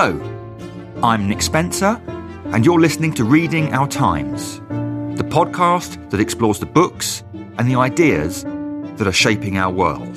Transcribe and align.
Hello, 0.00 0.14
I'm 1.02 1.28
Nick 1.28 1.42
Spencer, 1.42 2.00
and 2.52 2.64
you're 2.64 2.78
listening 2.78 3.12
to 3.14 3.24
Reading 3.24 3.74
Our 3.74 3.88
Times, 3.88 4.60
the 5.18 5.24
podcast 5.24 6.10
that 6.10 6.20
explores 6.20 6.60
the 6.60 6.66
books 6.66 7.24
and 7.34 7.68
the 7.68 7.74
ideas 7.74 8.44
that 8.44 9.08
are 9.08 9.12
shaping 9.12 9.58
our 9.58 9.72
world. 9.72 10.16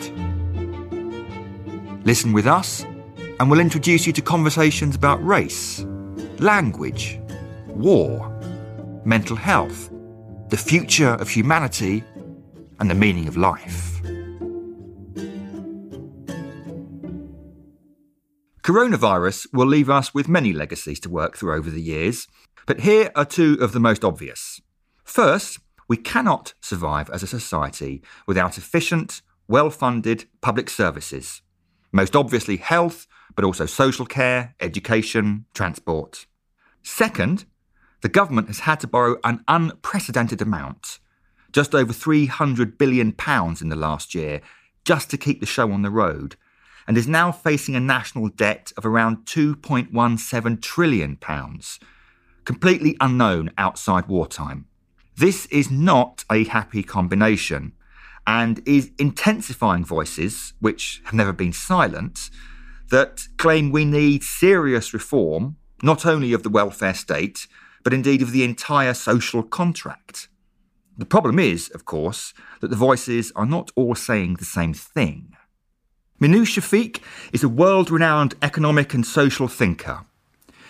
Listen 2.06 2.32
with 2.32 2.46
us, 2.46 2.86
and 3.40 3.50
we'll 3.50 3.60
introduce 3.60 4.06
you 4.06 4.14
to 4.14 4.22
conversations 4.22 4.96
about 4.96 5.26
race, 5.26 5.84
language, 6.38 7.20
war, 7.70 8.30
mental 9.04 9.36
health, 9.36 9.90
the 10.50 10.58
future 10.58 11.16
of 11.16 11.28
humanity, 11.28 12.04
and 12.80 12.88
the 12.88 12.94
meaning 12.94 13.28
of 13.28 13.36
life. 13.36 13.91
Coronavirus 18.64 19.48
will 19.52 19.66
leave 19.66 19.90
us 19.90 20.14
with 20.14 20.30
many 20.30 20.54
legacies 20.54 21.00
to 21.00 21.10
work 21.10 21.36
through 21.36 21.56
over 21.56 21.72
the 21.72 21.82
years, 21.82 22.28
but 22.68 22.82
here 22.82 23.12
are 23.16 23.26
two 23.26 23.58
of 23.60 23.72
the 23.72 23.80
most 23.80 24.04
obvious. 24.04 24.62
First, 25.04 25.58
we 25.88 25.98
cannot 25.98 26.54
survive 26.62 27.10
as 27.10 27.24
a 27.24 27.28
society 27.28 28.04
without 28.28 28.60
efficient, 28.60 29.24
well 29.48 29.72
funded 29.72 30.26
public 30.42 30.70
services. 30.70 31.42
Most 31.92 32.16
obviously, 32.16 32.58
health, 32.58 33.08
but 33.36 33.44
also 33.44 33.66
social 33.66 34.06
care, 34.06 34.54
education, 34.60 35.46
transport. 35.56 36.28
Second, 36.84 37.46
the 38.02 38.10
government 38.10 38.48
has 38.48 38.60
had 38.60 38.80
to 38.82 38.88
borrow 38.88 39.18
an 39.24 39.44
unprecedented 39.48 40.40
amount, 40.40 41.00
just 41.52 41.74
over 41.74 41.94
£300 41.94 42.78
billion 42.78 43.16
in 43.60 43.70
the 43.70 43.76
last 43.76 44.14
year, 44.14 44.42
just 44.86 45.10
to 45.10 45.18
keep 45.18 45.40
the 45.40 45.48
show 45.48 45.72
on 45.72 45.82
the 45.82 45.90
road 45.90 46.36
and 46.92 46.98
is 46.98 47.08
now 47.08 47.32
facing 47.32 47.74
a 47.74 47.80
national 47.80 48.28
debt 48.28 48.74
of 48.76 48.86
around 48.86 49.26
£2.17 49.26 50.62
trillion, 50.62 51.18
completely 52.44 52.98
unknown 53.00 53.50
outside 53.58 54.10
wartime. 54.10 54.66
This 55.16 55.46
is 55.46 55.72
not 55.72 56.26
a 56.30 56.44
happy 56.44 56.84
combination 56.84 57.72
and 58.28 58.62
is 58.68 58.92
intensifying 59.00 59.86
voices, 59.86 60.52
which 60.60 61.02
have 61.06 61.14
never 61.14 61.32
been 61.32 61.54
silent, 61.54 62.30
that 62.90 63.22
claim 63.38 63.72
we 63.72 63.86
need 63.86 64.22
serious 64.22 64.94
reform, 64.94 65.56
not 65.82 66.06
only 66.06 66.34
of 66.34 66.44
the 66.44 66.50
welfare 66.50 66.94
state, 66.94 67.48
but 67.86 67.94
indeed 67.94 68.22
of 68.22 68.34
the 68.34 68.44
entire 68.44 68.94
social 68.94 69.44
contract. 69.44 70.28
The 70.98 71.06
problem 71.06 71.40
is, 71.40 71.70
of 71.70 71.86
course, 71.86 72.34
that 72.60 72.68
the 72.68 72.76
voices 72.76 73.32
are 73.34 73.46
not 73.46 73.72
all 73.78 73.96
saying 73.96 74.34
the 74.34 74.44
same 74.44 74.74
thing. 74.74 75.38
Minouche 76.22 76.62
Shafik 76.62 77.02
is 77.34 77.44
a 77.44 77.50
world 77.50 77.90
renowned 77.90 78.36
economic 78.44 78.94
and 78.94 79.04
social 79.04 79.48
thinker. 79.48 80.02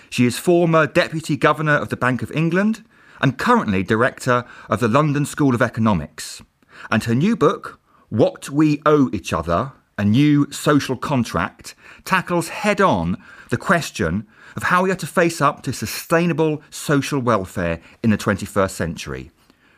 She 0.09 0.25
is 0.25 0.39
former 0.39 0.87
Deputy 0.87 1.35
Governor 1.35 1.75
of 1.75 1.89
the 1.89 1.97
Bank 1.97 2.21
of 2.21 2.31
England 2.31 2.85
and 3.19 3.37
currently 3.37 3.83
Director 3.83 4.45
of 4.69 4.79
the 4.79 4.87
London 4.87 5.25
School 5.25 5.53
of 5.53 5.61
Economics. 5.61 6.41
And 6.89 7.03
her 7.03 7.13
new 7.13 7.35
book, 7.35 7.81
What 8.07 8.49
We 8.49 8.81
Owe 8.85 9.09
Each 9.11 9.33
Other 9.33 9.73
A 9.97 10.05
New 10.05 10.49
Social 10.53 10.95
Contract, 10.95 11.75
tackles 12.05 12.47
head 12.47 12.79
on 12.79 13.21
the 13.49 13.57
question 13.57 14.25
of 14.55 14.63
how 14.63 14.83
we 14.83 14.91
are 14.91 14.95
to 14.95 15.05
face 15.05 15.41
up 15.41 15.63
to 15.63 15.73
sustainable 15.73 16.63
social 16.69 17.19
welfare 17.19 17.81
in 18.01 18.11
the 18.11 18.17
21st 18.17 18.71
century. 18.71 19.31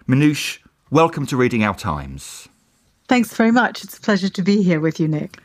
Minouche, 0.08 0.60
welcome 0.92 1.26
to 1.26 1.36
Reading 1.36 1.64
Our 1.64 1.76
Times. 1.76 2.48
Thanks 3.08 3.34
very 3.34 3.52
much. 3.52 3.84
It's 3.84 3.98
a 3.98 4.02
pleasure 4.02 4.30
to 4.30 4.42
be 4.44 4.62
here 4.62 4.80
with 4.80 5.00
you, 5.00 5.08
Nick. 5.08 5.40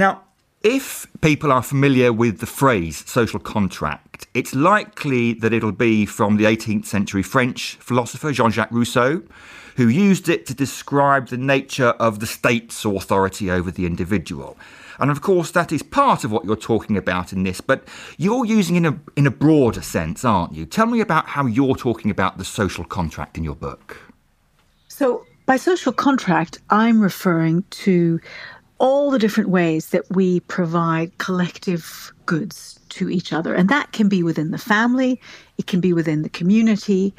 Now, 0.00 0.22
if 0.62 1.06
people 1.20 1.52
are 1.52 1.62
familiar 1.62 2.10
with 2.10 2.40
the 2.40 2.46
phrase 2.46 3.06
social 3.06 3.38
contract, 3.38 4.28
it's 4.32 4.54
likely 4.54 5.34
that 5.34 5.52
it'll 5.52 5.72
be 5.72 6.06
from 6.06 6.38
the 6.38 6.44
18th 6.44 6.86
century 6.86 7.22
French 7.22 7.74
philosopher 7.80 8.32
Jean 8.32 8.50
Jacques 8.50 8.72
Rousseau, 8.72 9.22
who 9.76 9.88
used 9.88 10.30
it 10.30 10.46
to 10.46 10.54
describe 10.54 11.28
the 11.28 11.36
nature 11.36 11.90
of 12.00 12.18
the 12.18 12.26
state's 12.26 12.82
authority 12.86 13.50
over 13.50 13.70
the 13.70 13.84
individual. 13.84 14.56
And 14.98 15.10
of 15.10 15.20
course, 15.20 15.50
that 15.50 15.70
is 15.70 15.82
part 15.82 16.24
of 16.24 16.32
what 16.32 16.46
you're 16.46 16.56
talking 16.56 16.96
about 16.96 17.34
in 17.34 17.42
this, 17.42 17.60
but 17.60 17.86
you're 18.16 18.46
using 18.46 18.76
in 18.76 18.86
a, 18.86 18.98
in 19.16 19.26
a 19.26 19.30
broader 19.30 19.82
sense, 19.82 20.24
aren't 20.24 20.54
you? 20.54 20.64
Tell 20.64 20.86
me 20.86 21.00
about 21.00 21.26
how 21.26 21.44
you're 21.44 21.76
talking 21.76 22.10
about 22.10 22.38
the 22.38 22.44
social 22.46 22.84
contract 22.84 23.36
in 23.36 23.44
your 23.44 23.54
book. 23.54 23.98
So, 24.88 25.26
by 25.44 25.58
social 25.58 25.92
contract, 25.92 26.58
I'm 26.70 27.02
referring 27.02 27.64
to 27.84 28.18
all 28.80 29.10
the 29.10 29.18
different 29.18 29.50
ways 29.50 29.90
that 29.90 30.04
we 30.10 30.40
provide 30.40 31.16
collective 31.18 32.12
goods 32.26 32.80
to 32.88 33.08
each 33.08 33.32
other. 33.32 33.54
And 33.54 33.68
that 33.68 33.92
can 33.92 34.08
be 34.08 34.22
within 34.22 34.50
the 34.50 34.58
family, 34.58 35.20
it 35.58 35.66
can 35.66 35.80
be 35.80 35.92
within 35.92 36.22
the 36.22 36.28
community. 36.28 37.14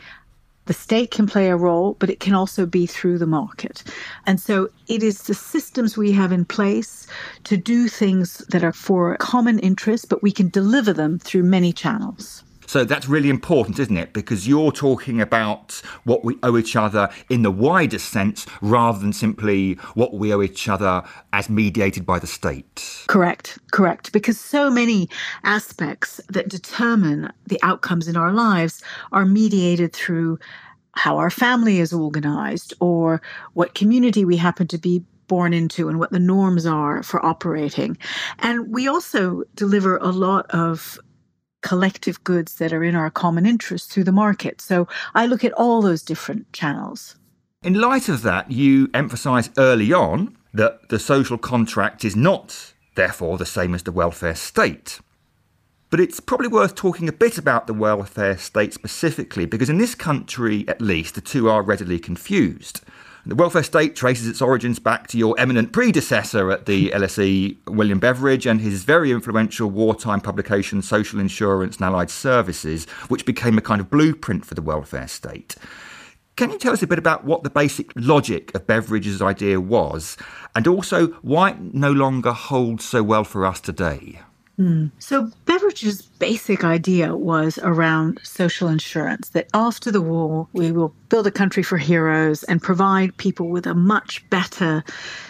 The 0.66 0.74
state 0.74 1.10
can 1.12 1.26
play 1.26 1.50
a 1.50 1.56
role, 1.56 1.96
but 2.00 2.10
it 2.10 2.20
can 2.20 2.34
also 2.34 2.66
be 2.66 2.86
through 2.86 3.18
the 3.18 3.26
market. 3.26 3.84
And 4.28 4.40
so 4.40 4.70
it 4.88 5.02
is 5.02 5.24
the 5.24 5.34
systems 5.34 5.98
we 5.98 6.12
have 6.12 6.32
in 6.32 6.46
place 6.46 7.08
to 7.46 7.58
do 7.58 7.88
things 7.88 8.38
that 8.50 8.64
are 8.64 8.72
for 8.72 9.18
common 9.18 9.58
interest, 9.60 10.08
but 10.08 10.22
we 10.22 10.32
can 10.32 10.50
deliver 10.50 10.94
them 10.94 11.18
through 11.18 11.44
many 11.44 11.74
channels. 11.74 12.44
So 12.72 12.86
that's 12.86 13.10
really 13.10 13.30
important, 13.30 13.80
isn't 13.80 13.98
it? 13.98 14.14
Because 14.14 14.48
you're 14.48 14.72
talking 14.72 15.20
about 15.20 15.82
what 16.06 16.24
we 16.24 16.38
owe 16.42 16.58
each 16.58 16.78
other 16.78 17.10
in 17.30 17.42
the 17.42 17.52
widest 17.52 18.08
sense 18.14 18.46
rather 18.62 18.98
than 18.98 19.12
simply 19.12 19.74
what 19.94 20.14
we 20.14 20.34
owe 20.34 20.42
each 20.42 20.70
other 20.70 21.04
as 21.34 21.50
mediated 21.50 22.06
by 22.06 22.18
the 22.18 22.28
state. 22.28 23.04
Correct, 23.08 23.60
correct. 23.74 24.14
Because 24.14 24.40
so 24.40 24.70
many 24.72 25.10
aspects 25.44 26.22
that 26.30 26.48
determine 26.48 27.30
the 27.46 27.60
outcomes 27.62 28.08
in 28.08 28.16
our 28.16 28.32
lives 28.32 28.82
are 29.12 29.26
mediated 29.26 29.92
through 29.92 30.40
how 30.94 31.18
our 31.18 31.30
family 31.30 31.80
is 31.80 31.92
organized 31.92 32.74
or 32.80 33.22
what 33.52 33.76
community 33.76 34.24
we 34.24 34.38
happen 34.38 34.66
to 34.68 34.78
be 34.78 35.04
born 35.28 35.52
into 35.52 35.90
and 35.90 36.00
what 36.00 36.12
the 36.12 36.20
norms 36.20 36.66
are 36.66 37.04
for 37.04 37.26
operating. 37.26 37.98
And 38.40 38.74
we 38.74 38.88
also 38.88 39.44
deliver 39.56 39.98
a 39.98 40.12
lot 40.12 40.50
of 40.52 40.98
collective 41.62 42.24
goods 42.24 42.56
that 42.56 42.74
are 42.74 42.84
in 42.84 42.96
our 42.96 43.10
common 43.10 43.46
interest 43.46 43.92
through 43.92 44.04
the 44.04 44.12
market. 44.12 44.62
So 44.62 44.88
I 45.14 45.26
look 45.26 45.44
at 45.44 45.54
all 45.54 45.82
those 45.82 46.04
different 46.04 46.52
channels. 46.54 47.16
In 47.64 47.76
light 47.76 48.10
of 48.10 48.24
that, 48.24 48.52
you 48.52 48.90
emphasise 48.94 49.50
early 49.58 49.94
on 49.94 50.36
that 50.54 50.90
the 50.90 51.00
social 51.00 51.38
contract 51.38 52.04
is 52.04 52.16
not, 52.16 52.74
therefore, 52.96 53.38
the 53.38 53.46
same 53.46 53.76
as 53.76 53.84
the 53.84 53.92
welfare 53.92 54.36
state. 54.36 55.00
But 55.92 56.00
it's 56.00 56.20
probably 56.20 56.48
worth 56.48 56.74
talking 56.74 57.08
a 57.08 57.14
bit 57.14 57.38
about 57.38 57.68
the 57.68 57.74
welfare 57.74 58.38
state 58.38 58.74
specifically, 58.74 59.46
because 59.46 59.70
in 59.70 59.78
this 59.78 59.94
country, 59.94 60.68
at 60.68 60.82
least, 60.82 61.16
the 61.16 61.22
two 61.22 61.50
are 61.50 61.62
readily 61.62 62.00
confused. 62.00 62.82
The 63.24 63.36
welfare 63.36 63.62
state 63.62 63.96
traces 63.96 64.28
its 64.28 64.42
origins 64.42 64.80
back 64.80 65.06
to 65.10 65.18
your 65.18 65.36
eminent 65.38 65.72
predecessor 65.72 66.50
at 66.50 66.66
the 66.66 66.90
LSE, 66.90 67.56
William 67.68 68.00
Beveridge, 68.00 68.48
and 68.48 68.60
his 68.60 68.84
very 68.84 69.12
influential 69.12 69.70
wartime 69.70 70.22
publication, 70.22 70.82
Social 70.82 71.20
Insurance 71.20 71.76
and 71.76 71.86
Allied 71.86 72.10
Services, 72.10 72.86
which 73.10 73.24
became 73.24 73.60
a 73.60 73.62
kind 73.62 73.80
of 73.80 73.92
blueprint 73.92 74.44
for 74.44 74.56
the 74.56 74.62
welfare 74.64 75.08
state. 75.08 75.56
Can 76.36 76.50
you 76.50 76.58
tell 76.58 76.74
us 76.74 76.82
a 76.82 76.88
bit 76.88 76.98
about 76.98 77.24
what 77.24 77.44
the 77.44 77.52
basic 77.52 77.92
logic 77.96 78.56
of 78.56 78.66
Beveridge's 78.66 79.22
idea 79.22 79.62
was, 79.62 80.18
and 80.56 80.66
also 80.66 81.08
why 81.22 81.52
it 81.52 81.60
no 81.76 81.92
longer 81.92 82.32
holds 82.32 82.84
so 82.84 83.04
well 83.04 83.24
for 83.24 83.46
us 83.46 83.62
today? 83.62 84.22
Mm. 84.58 84.92
So, 84.98 85.32
Beveridge's 85.62 86.02
basic 86.02 86.64
idea 86.64 87.16
was 87.16 87.60
around 87.60 88.20
social 88.24 88.68
insurance 88.68 89.30
that 89.30 89.48
after 89.54 89.92
the 89.92 90.02
war, 90.02 90.48
we 90.54 90.72
will 90.72 90.92
build 91.10 91.28
a 91.28 91.32
country 91.32 91.62
for 91.62 91.78
heroes 91.78 92.42
and 92.46 92.60
provide 92.60 93.16
people 93.18 93.48
with 93.48 93.68
a 93.68 93.76
much 93.76 94.28
better 94.32 94.84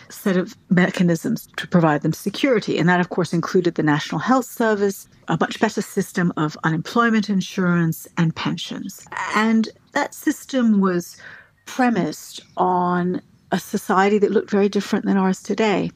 set 0.07 0.38
of 0.38 0.56
mechanisms 0.69 1.50
to 1.57 1.68
provide 1.68 2.01
them 2.01 2.13
security. 2.13 2.78
And 2.78 2.88
that, 2.88 3.01
of 3.01 3.10
course, 3.10 3.33
included 3.33 3.75
the 3.75 3.83
National 3.83 4.19
Health 4.19 4.45
Service, 4.45 5.10
a 5.28 5.38
much 5.38 5.60
better 5.60 5.81
system 5.81 6.31
of 6.38 6.57
unemployment 6.63 7.30
insurance 7.30 8.07
and 8.18 8.34
pensions. 8.34 9.06
And 9.36 9.68
that 9.92 10.13
system 10.13 10.80
was 10.80 11.18
premised 11.66 12.39
on 12.56 13.22
a 13.51 13.59
society 13.59 14.18
that 14.19 14.31
looked 14.31 14.50
very 14.50 14.69
different 14.69 15.06
than 15.06 15.18
ours 15.18 15.42
today. 15.42 15.92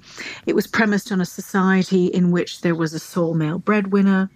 It 0.46 0.56
was 0.56 0.68
premised 0.68 1.12
on 1.12 1.22
a 1.22 1.26
society 1.26 2.08
in 2.08 2.32
which 2.32 2.62
there 2.62 2.76
was 2.76 2.94
a 2.94 3.00
sole 3.00 3.34
male 3.34 3.60
breadwinner, 3.60 4.30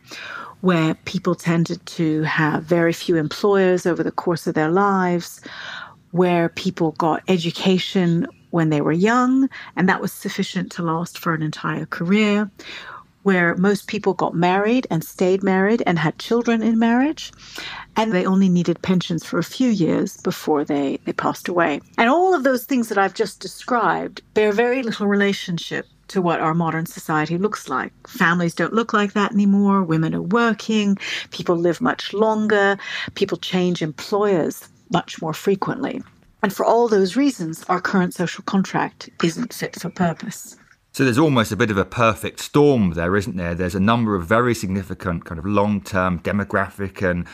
where 0.62 0.95
people 1.06 1.36
tended 1.36 1.86
to 1.86 2.24
have 2.24 2.63
very 2.63 2.94
few 2.94 3.16
employers 3.16 3.86
over 3.86 4.04
the 4.04 4.12
course 4.12 4.48
of 4.48 4.56
their 4.56 4.69
lives, 4.69 5.42
where 6.12 6.50
people 6.50 6.92
got 6.94 7.24
education 7.27 8.27
when 8.51 8.69
they 8.69 8.81
were 8.81 8.92
young, 8.92 9.50
and 9.75 9.88
that 9.88 10.01
was 10.01 10.12
sufficient 10.12 10.71
to 10.71 10.83
last 10.83 11.18
for 11.18 11.33
an 11.33 11.42
entire 11.42 11.86
career, 11.86 12.50
where 13.24 13.56
most 13.56 13.88
people 13.88 14.13
got 14.13 14.33
married 14.33 14.88
and 14.89 15.04
stayed 15.04 15.44
married 15.44 15.83
and 15.86 16.00
had 16.00 16.18
children 16.19 16.62
in 16.62 16.80
marriage. 16.80 17.31
And 17.95 18.13
they 18.13 18.25
only 18.25 18.50
needed 18.50 18.81
pensions 18.81 19.25
for 19.25 19.39
a 19.39 19.44
few 19.44 19.69
years 19.69 20.18
before 20.18 20.63
they, 20.63 21.00
they 21.06 21.13
passed 21.13 21.48
away. 21.48 21.81
And 21.98 22.10
all 22.10 22.33
of 22.33 22.44
those 22.44 22.66
things 22.66 22.89
that 22.89 22.98
I've 22.98 23.13
just 23.13 23.39
described 23.39 24.21
bear 24.33 24.51
very 24.51 24.83
little 24.83 25.07
relationship 25.07 25.86
to 26.10 26.21
what 26.21 26.39
our 26.39 26.54
modern 26.54 26.86
society 26.86 27.38
looks 27.38 27.69
like. 27.69 27.94
Families 28.07 28.56
don't 28.56 28.74
look 28.74 28.94
like 28.94 29.13
that 29.13 29.31
anymore. 29.31 29.83
Women 29.83 30.16
are 30.16 30.21
working. 30.21 30.98
People 31.31 31.56
live 31.56 31.81
much 31.81 32.13
longer. 32.13 32.77
People 33.16 33.38
change 33.38 33.81
employers 33.81 34.68
much 34.92 35.21
more 35.21 35.33
frequently. 35.33 36.01
And 36.42 36.54
for 36.54 36.66
all 36.66 36.88
those 36.88 37.16
reasons, 37.16 37.63
our 37.66 37.81
current 37.81 38.13
social 38.13 38.44
contract 38.45 39.10
isn't 39.24 39.54
fit 39.54 39.80
for 39.80 39.89
purpose. 39.89 40.56
So 40.91 41.03
there's 41.03 41.19
almost 41.19 41.51
a 41.51 41.56
bit 41.56 41.69
of 41.69 41.77
a 41.77 41.86
perfect 41.86 42.39
storm 42.39 42.91
there, 42.91 43.15
isn't 43.15 43.38
there? 43.38 43.53
There's 43.53 43.75
a 43.75 43.80
number 43.80 44.15
of 44.15 44.25
very 44.25 44.56
significant 44.56 45.24
kind 45.24 45.38
of 45.38 45.45
long 45.45 45.81
term 45.81 46.19
demographic 46.19 47.07
and 47.07 47.27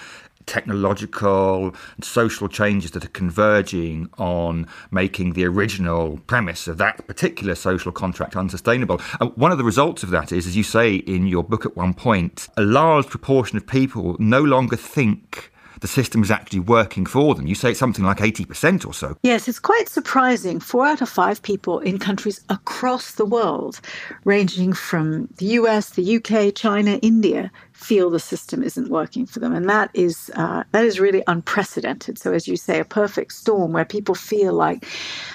technological 0.46 1.76
and 1.96 2.04
social 2.04 2.48
changes 2.48 2.92
that 2.92 3.06
are 3.06 3.10
converging 3.10 4.10
on 4.18 4.68
making 4.92 5.34
the 5.34 5.46
original 5.46 6.20
premise 6.28 6.68
of 6.68 6.78
that 6.78 7.08
particular 7.08 7.56
social 7.56 7.92
contract 7.92 8.36
unsustainable. 8.36 9.02
And 9.20 9.36
one 9.36 9.52
of 9.52 9.58
the 9.58 9.64
results 9.64 10.04
of 10.04 10.12
that 10.12 10.32
is, 10.32 10.46
as 10.46 10.56
you 10.56 10.64
say 10.64 10.96
in 10.96 11.26
your 11.26 11.44
book 11.44 11.66
at 11.66 11.76
one 11.76 11.94
point, 11.94 12.48
a 12.58 12.62
large 12.62 13.08
proportion 13.08 13.58
of 13.58 13.66
people 13.66 14.16
no 14.20 14.42
longer 14.42 14.76
think 14.76 15.52
the 15.86 15.92
system 15.92 16.24
is 16.24 16.32
actually 16.32 16.62
working 16.62 17.06
for 17.06 17.36
them. 17.36 17.46
You 17.46 17.54
say 17.54 17.70
it's 17.70 17.80
something 17.80 18.04
like 18.04 18.18
80% 18.18 18.88
or 18.88 18.94
so. 18.94 19.16
Yes, 19.22 19.48
it's 19.48 19.60
quite 19.60 19.88
surprising. 19.88 20.60
Four 20.60 20.88
out 20.88 21.00
of 21.00 21.08
five 21.08 21.44
people 21.44 21.78
in 21.78 22.00
countries 22.00 22.44
across 22.50 23.12
the 23.12 23.26
world, 23.26 23.80
ranging 24.24 24.74
from 24.74 25.30
the 25.38 25.46
US, 25.60 25.92
the 25.92 26.16
UK, 26.16 26.56
China, 26.56 26.94
India, 27.04 27.52
feel 27.74 28.10
the 28.10 28.20
system 28.20 28.64
isn't 28.64 28.90
working 28.90 29.28
for 29.28 29.40
them, 29.40 29.54
and 29.54 29.70
that 29.70 29.92
is 29.94 30.32
uh, 30.36 30.64
that 30.72 30.86
is 30.86 31.00
really 31.00 31.22
unprecedented. 31.28 32.18
So, 32.18 32.34
as 32.34 32.48
you 32.48 32.58
say, 32.58 32.80
a 32.80 32.86
perfect 32.86 33.34
storm 33.34 33.72
where 33.72 33.86
people 33.86 34.16
feel 34.16 34.54
like 34.54 34.88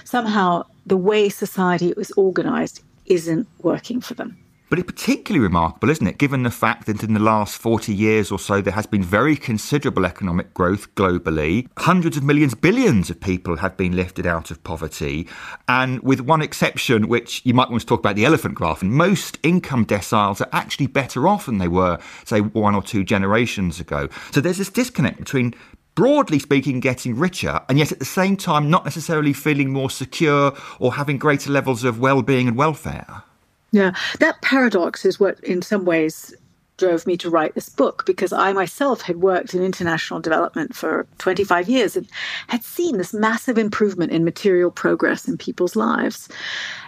somehow 0.03 0.65
the 0.85 0.97
way 0.97 1.29
society 1.29 1.95
is 1.97 2.11
organized 2.17 2.83
isn't 3.07 3.47
working 3.63 4.01
for 4.01 4.15
them. 4.15 4.37
But 4.71 4.79
it's 4.79 4.87
particularly 4.87 5.43
remarkable, 5.43 5.91
isn't 5.91 6.07
it, 6.07 6.17
given 6.17 6.45
the 6.45 6.51
fact 6.51 6.87
that 6.87 7.03
in 7.03 7.13
the 7.13 7.19
last 7.19 7.59
40 7.59 7.93
years 7.93 8.31
or 8.31 8.39
so 8.39 8.61
there 8.61 8.73
has 8.73 8.87
been 8.87 9.03
very 9.03 9.35
considerable 9.35 10.07
economic 10.07 10.55
growth 10.55 10.95
globally. 10.95 11.67
Hundreds 11.79 12.17
of 12.17 12.23
millions, 12.23 12.55
billions 12.55 13.11
of 13.11 13.21
people 13.21 13.57
have 13.57 13.77
been 13.77 13.97
lifted 13.97 14.29
out 14.29 14.53
of 14.53 14.63
poverty. 14.63 15.27
And 15.67 16.01
with 16.05 16.21
one 16.21 16.41
exception, 16.41 17.09
which 17.09 17.43
you 17.45 17.53
might 17.53 17.69
want 17.69 17.81
to 17.81 17.87
talk 17.87 17.99
about 17.99 18.15
the 18.15 18.25
elephant 18.25 18.55
graph, 18.55 18.81
and 18.81 18.93
most 18.93 19.41
income 19.43 19.85
deciles 19.85 20.41
are 20.41 20.49
actually 20.53 20.87
better 20.87 21.27
off 21.27 21.47
than 21.47 21.59
they 21.59 21.67
were, 21.67 21.99
say, 22.25 22.41
one 22.41 22.77
or 22.77 22.83
two 22.83 23.03
generations 23.03 23.81
ago. 23.81 24.09
So 24.31 24.41
there's 24.41 24.59
this 24.59 24.71
disconnect 24.71 25.19
between 25.19 25.53
broadly 25.97 26.39
speaking, 26.39 26.79
getting 26.79 27.17
richer, 27.17 27.61
and 27.69 27.77
yet 27.77 27.91
at 27.91 27.99
the 27.99 28.05
same 28.05 28.37
time 28.37 28.71
not 28.71 28.85
necessarily 28.85 29.33
feeling 29.33 29.73
more 29.73 29.91
secure 29.91 30.57
or 30.79 30.95
having 30.95 31.19
greater 31.19 31.51
levels 31.51 31.83
of 31.83 31.99
well 31.99 32.23
being 32.23 32.47
and 32.47 32.57
welfare. 32.57 33.25
Yeah, 33.73 33.95
that 34.19 34.43
paradox 34.43 35.05
is 35.05 35.21
what, 35.21 35.39
in 35.41 35.63
some 35.63 35.85
ways, 35.85 36.35
drove 36.81 37.07
me 37.07 37.17
to 37.19 37.31
write 37.31 37.55
this 37.55 37.69
book 37.69 38.05
because 38.07 38.33
I 38.33 38.53
myself 38.53 39.03
had 39.03 39.21
worked 39.21 39.55
in 39.55 39.63
international 39.63 40.19
development 40.19 40.75
for 40.75 41.07
25 41.19 41.69
years 41.69 41.95
and 41.95 42.09
had 42.49 42.65
seen 42.65 42.97
this 42.97 43.13
massive 43.13 43.59
improvement 43.59 44.11
in 44.11 44.25
material 44.25 44.71
progress 44.71 45.29
in 45.29 45.37
people's 45.37 45.77
lives. 45.77 46.29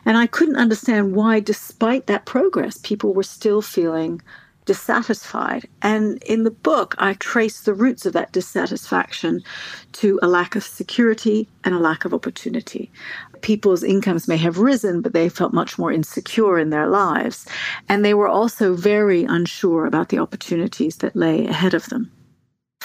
And 0.05 0.17
I 0.17 0.27
couldn't 0.27 0.57
understand 0.57 1.15
why, 1.15 1.41
despite 1.41 2.07
that 2.07 2.25
progress, 2.25 2.79
people 2.79 3.13
were 3.13 3.23
still 3.23 3.63
feeling 3.63 4.23
dissatisfied. 4.65 5.69
And 5.83 6.23
in 6.23 6.45
the 6.45 6.51
book, 6.51 6.95
I 6.99 7.15
trace 7.15 7.61
the 7.61 7.75
roots 7.75 8.07
of 8.07 8.13
that 8.15 8.33
dissatisfaction 8.33 9.43
to 9.93 10.19
a 10.23 10.29
lack 10.29 10.57
of 10.57 10.63
security 10.65 11.49
and 11.65 11.75
a 11.75 11.79
lack 11.79 12.05
of 12.05 12.15
opportunity. 12.15 12.91
People's 13.43 13.83
incomes 13.83 14.27
may 14.27 14.37
have 14.39 14.59
risen, 14.59 15.03
but 15.03 15.13
they 15.13 15.29
felt 15.29 15.53
much 15.53 15.79
more 15.79 15.93
insecure 15.93 16.59
in 16.59 16.71
their 16.71 16.87
lives. 16.87 17.47
And 17.89 18.05
they 18.05 18.15
were 18.15 18.29
also 18.29 18.75
very 18.75 19.25
unsure 19.25 19.85
about 19.85 20.09
the 20.09 20.19
opportunities 20.19 20.97
that 20.99 21.15
lay 21.15 21.47
ahead 21.47 21.75
of 21.75 21.87
them. 21.87 22.11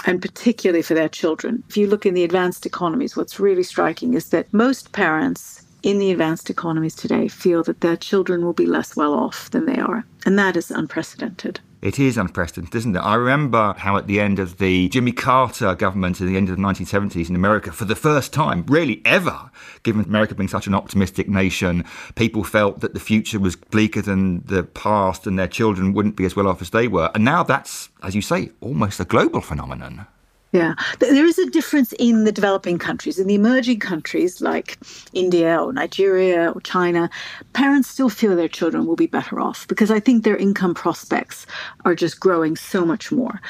And 0.05 0.21
particularly 0.21 0.83
for 0.83 0.93
their 0.93 1.09
children. 1.09 1.63
If 1.69 1.77
you 1.77 1.87
look 1.87 2.05
in 2.05 2.13
the 2.13 2.23
advanced 2.23 2.65
economies, 2.65 3.15
what's 3.15 3.39
really 3.39 3.63
striking 3.63 4.13
is 4.13 4.29
that 4.29 4.51
most 4.53 4.91
parents 4.91 5.65
in 5.83 5.99
the 5.99 6.11
advanced 6.11 6.49
economies 6.49 6.95
today 6.95 7.27
feel 7.27 7.63
that 7.63 7.81
their 7.81 7.95
children 7.95 8.43
will 8.43 8.53
be 8.53 8.65
less 8.65 8.95
well 8.95 9.13
off 9.13 9.49
than 9.51 9.65
they 9.65 9.77
are. 9.77 10.05
And 10.25 10.37
that 10.37 10.57
is 10.57 10.71
unprecedented. 10.71 11.59
It 11.79 11.99
is 11.99 12.17
unprecedented, 12.17 12.73
isn't 12.73 12.95
it? 12.95 12.99
I 12.99 13.13
remember 13.13 13.75
how 13.77 13.97
at 13.97 14.07
the 14.07 14.19
end 14.19 14.39
of 14.39 14.57
the 14.57 14.89
Jimmy 14.89 15.11
Carter 15.11 15.75
government 15.75 16.19
in 16.19 16.25
the 16.25 16.35
end 16.35 16.49
of 16.49 16.55
the 16.57 16.61
1970s 16.61 17.29
in 17.29 17.35
America, 17.35 17.71
for 17.71 17.85
the 17.85 17.95
first 17.95 18.33
time, 18.33 18.65
really 18.67 18.99
ever, 19.05 19.51
given 19.83 20.03
America 20.03 20.33
being 20.33 20.47
such 20.47 20.65
an 20.65 20.73
optimistic 20.73 21.29
nation, 21.29 21.85
people 22.15 22.43
felt 22.43 22.79
that 22.79 22.95
the 22.95 22.99
future 22.99 23.39
was 23.39 23.55
bleaker 23.55 24.01
than 24.01 24.43
the 24.45 24.63
past 24.63 25.27
and 25.27 25.37
their 25.37 25.47
children 25.47 25.93
wouldn't 25.93 26.15
be 26.15 26.25
as 26.25 26.35
well 26.35 26.47
off 26.47 26.63
as 26.63 26.71
they 26.71 26.87
were. 26.87 27.11
And 27.13 27.23
now 27.23 27.43
that's, 27.43 27.89
as 28.01 28.15
you 28.15 28.23
say, 28.23 28.49
almost 28.59 28.99
a 28.99 29.05
global 29.05 29.41
phenomenon. 29.41 30.07
Yeah, 30.53 30.75
there 30.99 31.25
is 31.25 31.37
a 31.37 31.49
difference 31.49 31.93
in 31.99 32.23
the 32.23 32.31
developing 32.31 32.77
countries. 32.77 33.19
In 33.19 33.27
the 33.27 33.35
emerging 33.35 33.79
countries 33.79 34.39
like 34.39 34.77
India 35.13 35.61
or 35.61 35.73
Nigeria 35.73 36.51
or 36.51 36.61
China, 36.61 37.09
parents 37.51 37.89
still 37.89 38.09
feel 38.09 38.35
their 38.35 38.47
children 38.47 38.85
will 38.85 38.95
be 38.95 39.07
better 39.07 39.39
off 39.41 39.67
because 39.67 39.91
I 39.91 39.99
think 39.99 40.23
their 40.23 40.37
income 40.37 40.73
prospects 40.73 41.45
are 41.83 41.95
just 41.95 42.19
growing 42.19 42.55
so 42.55 42.85
much 42.85 43.11
more. 43.11 43.41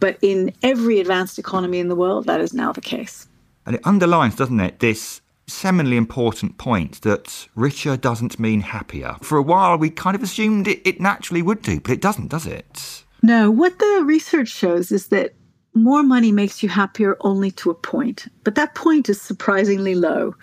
But 0.00 0.16
in 0.22 0.52
every 0.62 1.00
advanced 1.00 1.38
economy 1.38 1.80
in 1.80 1.88
the 1.88 1.96
world, 1.96 2.26
that 2.26 2.40
is 2.40 2.54
now 2.54 2.72
the 2.72 2.80
case. 2.80 3.28
And 3.66 3.76
it 3.76 3.82
underlines, 3.84 4.36
doesn't 4.36 4.60
it, 4.60 4.78
this 4.78 5.20
seminally 5.46 5.96
important 5.96 6.56
point 6.58 7.02
that 7.02 7.48
richer 7.56 7.96
doesn't 7.96 8.38
mean 8.38 8.60
happier. 8.60 9.16
For 9.22 9.36
a 9.36 9.42
while, 9.42 9.76
we 9.76 9.90
kind 9.90 10.14
of 10.14 10.22
assumed 10.22 10.66
it, 10.68 10.80
it 10.86 11.00
naturally 11.00 11.42
would 11.42 11.62
do, 11.62 11.80
but 11.80 11.92
it 11.92 12.00
doesn't, 12.00 12.28
does 12.28 12.46
it? 12.46 13.04
No, 13.22 13.50
what 13.50 13.78
the 13.78 14.02
research 14.06 14.48
shows 14.48 14.92
is 14.92 15.08
that 15.08 15.34
more 15.74 16.02
money 16.02 16.32
makes 16.32 16.62
you 16.62 16.68
happier 16.68 17.16
only 17.20 17.50
to 17.52 17.70
a 17.70 17.74
point, 17.74 18.26
but 18.44 18.54
that 18.56 18.74
point 18.74 19.08
is 19.08 19.20
surprisingly 19.20 19.94
low. 19.94 20.34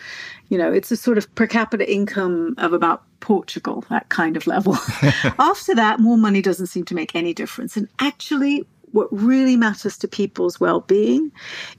You 0.49 0.57
know, 0.57 0.71
it's 0.71 0.91
a 0.91 0.97
sort 0.97 1.17
of 1.17 1.33
per 1.35 1.47
capita 1.47 1.91
income 1.91 2.55
of 2.57 2.73
about 2.73 3.03
Portugal, 3.19 3.83
that 3.89 4.09
kind 4.09 4.37
of 4.37 4.47
level. 4.47 4.73
After 5.39 5.75
that, 5.75 5.99
more 5.99 6.17
money 6.17 6.41
doesn't 6.41 6.67
seem 6.67 6.85
to 6.85 6.95
make 6.95 7.15
any 7.15 7.33
difference. 7.33 7.75
And 7.75 7.87
actually, 7.99 8.65
what 8.91 9.09
really 9.11 9.57
matters 9.57 9.97
to 9.97 10.07
people's 10.07 10.59
well 10.59 10.81
being 10.81 11.31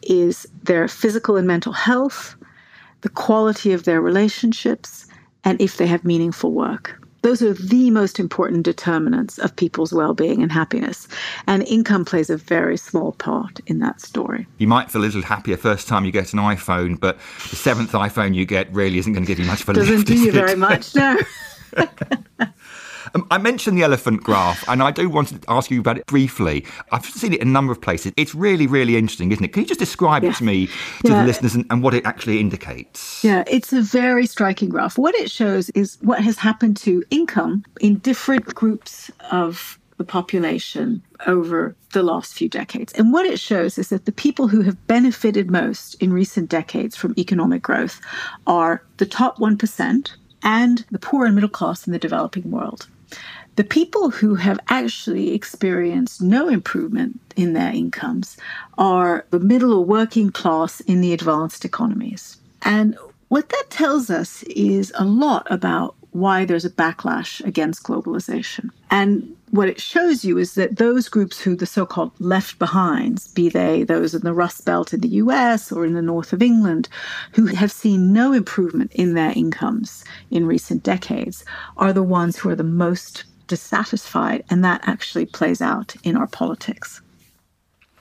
is 0.02 0.46
their 0.64 0.88
physical 0.88 1.36
and 1.36 1.46
mental 1.46 1.72
health, 1.72 2.36
the 3.02 3.08
quality 3.08 3.72
of 3.72 3.84
their 3.84 4.00
relationships, 4.00 5.06
and 5.44 5.60
if 5.60 5.76
they 5.76 5.86
have 5.86 6.04
meaningful 6.04 6.52
work. 6.52 7.00
Those 7.26 7.42
are 7.42 7.54
the 7.54 7.90
most 7.90 8.20
important 8.20 8.62
determinants 8.62 9.38
of 9.40 9.56
people's 9.56 9.92
well 9.92 10.14
being 10.14 10.44
and 10.44 10.52
happiness. 10.52 11.08
And 11.48 11.64
income 11.64 12.04
plays 12.04 12.30
a 12.30 12.36
very 12.36 12.76
small 12.76 13.14
part 13.14 13.58
in 13.66 13.80
that 13.80 14.00
story. 14.00 14.46
You 14.58 14.68
might 14.68 14.92
feel 14.92 15.02
a 15.02 15.06
little 15.06 15.22
happier 15.22 15.56
first 15.56 15.88
time 15.88 16.04
you 16.04 16.12
get 16.12 16.32
an 16.32 16.38
iPhone, 16.38 17.00
but 17.00 17.18
the 17.50 17.56
seventh 17.56 17.90
iPhone 17.90 18.36
you 18.36 18.46
get 18.46 18.72
really 18.72 18.98
isn't 18.98 19.12
going 19.12 19.24
to 19.24 19.26
give 19.26 19.40
you 19.40 19.46
much 19.46 19.62
of 19.62 19.70
a 19.70 19.72
Doesn't 19.72 19.96
lift. 19.96 20.06
do 20.06 20.14
you 20.16 20.30
very 20.30 20.54
much, 20.54 20.94
no. 20.94 21.18
Um, 23.16 23.26
I 23.30 23.38
mentioned 23.38 23.78
the 23.78 23.82
elephant 23.82 24.22
graph, 24.22 24.62
and 24.68 24.82
I 24.82 24.90
do 24.90 25.08
want 25.08 25.28
to 25.28 25.40
ask 25.48 25.70
you 25.70 25.80
about 25.80 25.96
it 25.96 26.04
briefly. 26.04 26.66
I've 26.92 27.06
seen 27.06 27.32
it 27.32 27.40
in 27.40 27.48
a 27.48 27.50
number 27.50 27.72
of 27.72 27.80
places. 27.80 28.12
It's 28.18 28.34
really, 28.34 28.66
really 28.66 28.94
interesting, 28.98 29.32
isn't 29.32 29.42
it? 29.42 29.54
Can 29.54 29.62
you 29.62 29.68
just 29.68 29.80
describe 29.80 30.22
yeah. 30.22 30.30
it 30.30 30.36
to 30.36 30.44
me, 30.44 30.66
to 30.66 30.72
yeah. 31.04 31.20
the 31.20 31.26
listeners, 31.26 31.54
and, 31.54 31.64
and 31.70 31.82
what 31.82 31.94
it 31.94 32.04
actually 32.04 32.40
indicates? 32.40 33.24
Yeah, 33.24 33.42
it's 33.46 33.72
a 33.72 33.80
very 33.80 34.26
striking 34.26 34.68
graph. 34.68 34.98
What 34.98 35.14
it 35.14 35.30
shows 35.30 35.70
is 35.70 35.96
what 36.02 36.20
has 36.20 36.36
happened 36.36 36.76
to 36.78 37.02
income 37.08 37.64
in 37.80 37.96
different 38.00 38.54
groups 38.54 39.10
of 39.30 39.78
the 39.96 40.04
population 40.04 41.02
over 41.26 41.74
the 41.94 42.02
last 42.02 42.34
few 42.34 42.50
decades. 42.50 42.92
And 42.92 43.14
what 43.14 43.24
it 43.24 43.40
shows 43.40 43.78
is 43.78 43.88
that 43.88 44.04
the 44.04 44.12
people 44.12 44.46
who 44.46 44.60
have 44.60 44.86
benefited 44.86 45.50
most 45.50 45.94
in 46.02 46.12
recent 46.12 46.50
decades 46.50 46.94
from 46.94 47.14
economic 47.16 47.62
growth 47.62 47.98
are 48.46 48.82
the 48.98 49.06
top 49.06 49.38
1% 49.38 50.12
and 50.42 50.84
the 50.90 50.98
poor 50.98 51.24
and 51.24 51.34
middle 51.34 51.48
class 51.48 51.86
in 51.86 51.94
the 51.94 51.98
developing 51.98 52.50
world. 52.50 52.88
The 53.56 53.64
people 53.64 54.10
who 54.10 54.34
have 54.34 54.60
actually 54.68 55.32
experienced 55.32 56.20
no 56.20 56.48
improvement 56.48 57.20
in 57.36 57.54
their 57.54 57.72
incomes 57.72 58.36
are 58.76 59.24
the 59.30 59.40
middle 59.40 59.72
or 59.72 59.84
working 59.84 60.30
class 60.30 60.80
in 60.80 61.00
the 61.00 61.14
advanced 61.14 61.64
economies. 61.64 62.36
And 62.62 62.98
what 63.28 63.48
that 63.48 63.70
tells 63.70 64.10
us 64.10 64.42
is 64.44 64.92
a 64.94 65.04
lot 65.04 65.46
about 65.50 65.96
why 66.18 66.44
there's 66.44 66.64
a 66.64 66.70
backlash 66.70 67.44
against 67.44 67.82
globalization. 67.82 68.70
And 68.90 69.36
what 69.50 69.68
it 69.68 69.80
shows 69.80 70.24
you 70.24 70.38
is 70.38 70.54
that 70.54 70.76
those 70.76 71.08
groups 71.08 71.40
who 71.40 71.54
the 71.54 71.66
so 71.66 71.86
called 71.86 72.12
left 72.18 72.58
behinds, 72.58 73.28
be 73.28 73.48
they 73.48 73.84
those 73.84 74.14
in 74.14 74.22
the 74.22 74.32
Rust 74.32 74.64
Belt 74.64 74.92
in 74.92 75.00
the 75.00 75.08
US 75.08 75.70
or 75.70 75.84
in 75.84 75.94
the 75.94 76.02
north 76.02 76.32
of 76.32 76.42
England, 76.42 76.88
who 77.32 77.46
have 77.46 77.70
seen 77.70 78.12
no 78.12 78.32
improvement 78.32 78.92
in 78.94 79.14
their 79.14 79.32
incomes 79.36 80.04
in 80.30 80.46
recent 80.46 80.82
decades, 80.82 81.44
are 81.76 81.92
the 81.92 82.02
ones 82.02 82.36
who 82.36 82.48
are 82.48 82.56
the 82.56 82.64
most 82.64 83.24
dissatisfied. 83.46 84.42
And 84.50 84.64
that 84.64 84.80
actually 84.84 85.26
plays 85.26 85.60
out 85.60 85.94
in 86.02 86.16
our 86.16 86.26
politics. 86.26 87.00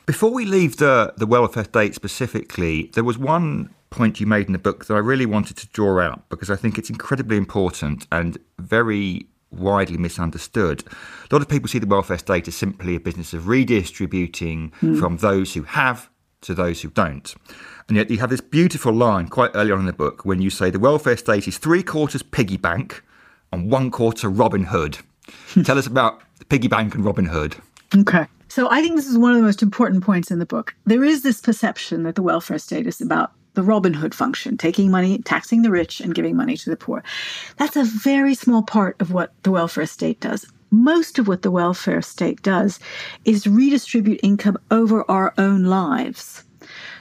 Before 0.06 0.32
we 0.32 0.46
leave 0.46 0.78
the, 0.78 1.14
the 1.18 1.26
welfare 1.26 1.64
state 1.64 1.96
specifically, 1.96 2.92
there 2.94 3.04
was 3.04 3.18
one 3.18 3.70
point 3.96 4.20
you 4.20 4.28
made 4.28 4.48
in 4.48 4.54
the 4.54 4.60
book 4.60 4.86
that 4.86 4.94
I 4.94 5.00
really 5.00 5.26
wanted 5.26 5.58
to 5.58 5.68
draw 5.68 6.00
out 6.00 6.28
because 6.30 6.52
I 6.52 6.56
think 6.56 6.78
it's 6.78 6.90
incredibly 6.90 7.38
important 7.38 8.06
and 8.12 8.38
very 8.60 9.28
widely 9.52 9.98
misunderstood. 9.98 10.84
A 11.32 11.34
lot 11.34 11.42
of 11.42 11.48
people 11.48 11.70
see 11.70 11.80
the 11.80 11.88
welfare 11.88 12.18
state 12.18 12.48
as 12.48 12.56
simply 12.56 12.96
a 12.96 13.00
business 13.00 13.34
of 13.34 13.48
redistributing 13.48 14.72
mm. 14.82 15.00
from 15.00 15.18
those 15.18 15.54
who 15.54 15.64
have 15.64 16.10
to 16.42 16.54
those 16.54 16.82
who 16.82 16.90
don't. 16.90 17.34
And 17.88 17.98
yet 17.98 18.10
you 18.10 18.18
have 18.18 18.30
this 18.30 18.42
beautiful 18.42 18.94
line 18.94 19.28
quite 19.28 19.52
early 19.54 19.72
on 19.72 19.80
in 19.80 19.86
the 19.86 19.94
book 19.94 20.26
when 20.26 20.42
you 20.42 20.50
say 20.50 20.70
the 20.70 20.80
welfare 20.80 21.18
state 21.18 21.48
is 21.48 21.58
three 21.58 21.84
quarters 21.84 22.22
piggy 22.22 22.58
bank 22.58 23.04
and 23.52 23.72
one 23.72 23.92
quarter 23.92 24.30
Robin 24.30 24.66
Hood. 24.66 24.98
Tell 25.64 25.78
us 25.78 25.88
about 25.88 26.22
the 26.40 26.46
piggy 26.46 26.68
bank 26.68 26.96
and 26.96 27.06
Robin 27.06 27.26
Hood. 27.26 27.56
Okay. 27.96 28.28
So 28.48 28.70
I 28.70 28.82
think 28.82 28.96
this 28.96 29.08
is 29.08 29.18
one 29.18 29.32
of 29.32 29.38
the 29.38 29.44
most 29.44 29.62
important 29.62 30.04
points 30.04 30.32
in 30.32 30.40
the 30.40 30.46
book. 30.46 30.76
There 30.86 31.04
is 31.04 31.24
this 31.24 31.42
perception 31.42 32.04
that 32.04 32.16
the 32.16 32.22
welfare 32.22 32.60
state 32.60 32.88
is 32.88 33.02
about 33.02 33.32
the 33.56 33.64
Robin 33.64 33.94
Hood 33.94 34.14
function, 34.14 34.58
taking 34.58 34.92
money, 34.92 35.18
taxing 35.20 35.62
the 35.62 35.72
rich, 35.72 36.00
and 36.00 36.14
giving 36.14 36.36
money 36.36 36.56
to 36.58 36.70
the 36.70 36.78
poor. 36.78 37.04
That's 37.58 37.76
a 37.76 37.84
very 37.84 38.36
small 38.36 38.62
part 38.62 39.02
of 39.02 39.12
what 39.12 39.32
the 39.44 39.52
welfare 39.52 39.86
state 39.86 40.20
does. 40.20 40.46
Most 40.72 41.20
of 41.20 41.28
what 41.28 41.42
the 41.42 41.52
welfare 41.52 42.02
state 42.02 42.42
does 42.42 42.80
is 43.24 43.48
redistribute 43.48 44.20
income 44.24 44.58
over 44.72 45.10
our 45.10 45.34
own 45.38 45.64
lives. 45.64 46.44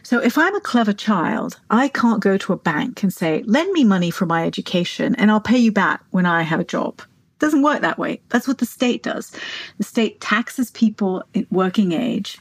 So 0.02 0.18
if 0.20 0.36
I'm 0.36 0.54
a 0.54 0.60
clever 0.60 0.92
child, 0.92 1.58
I 1.70 1.88
can't 1.88 2.22
go 2.22 2.36
to 2.36 2.52
a 2.52 2.58
bank 2.58 3.02
and 3.02 3.12
say, 3.12 3.42
lend 3.46 3.72
me 3.72 3.84
money 3.84 4.10
for 4.10 4.26
my 4.26 4.46
education 4.46 5.14
and 5.16 5.30
I'll 5.30 5.40
pay 5.40 5.58
you 5.58 5.72
back 5.72 6.04
when 6.10 6.26
I 6.26 6.42
have 6.42 6.60
a 6.60 6.64
job. 6.64 7.00
It 7.00 7.38
doesn't 7.38 7.62
work 7.62 7.80
that 7.80 7.98
way. 7.98 8.20
That's 8.28 8.46
what 8.46 8.58
the 8.58 8.66
state 8.66 9.02
does. 9.02 9.32
The 9.78 9.84
state 9.84 10.20
taxes 10.20 10.70
people 10.70 11.24
in 11.32 11.46
working 11.50 11.92
age 11.92 12.38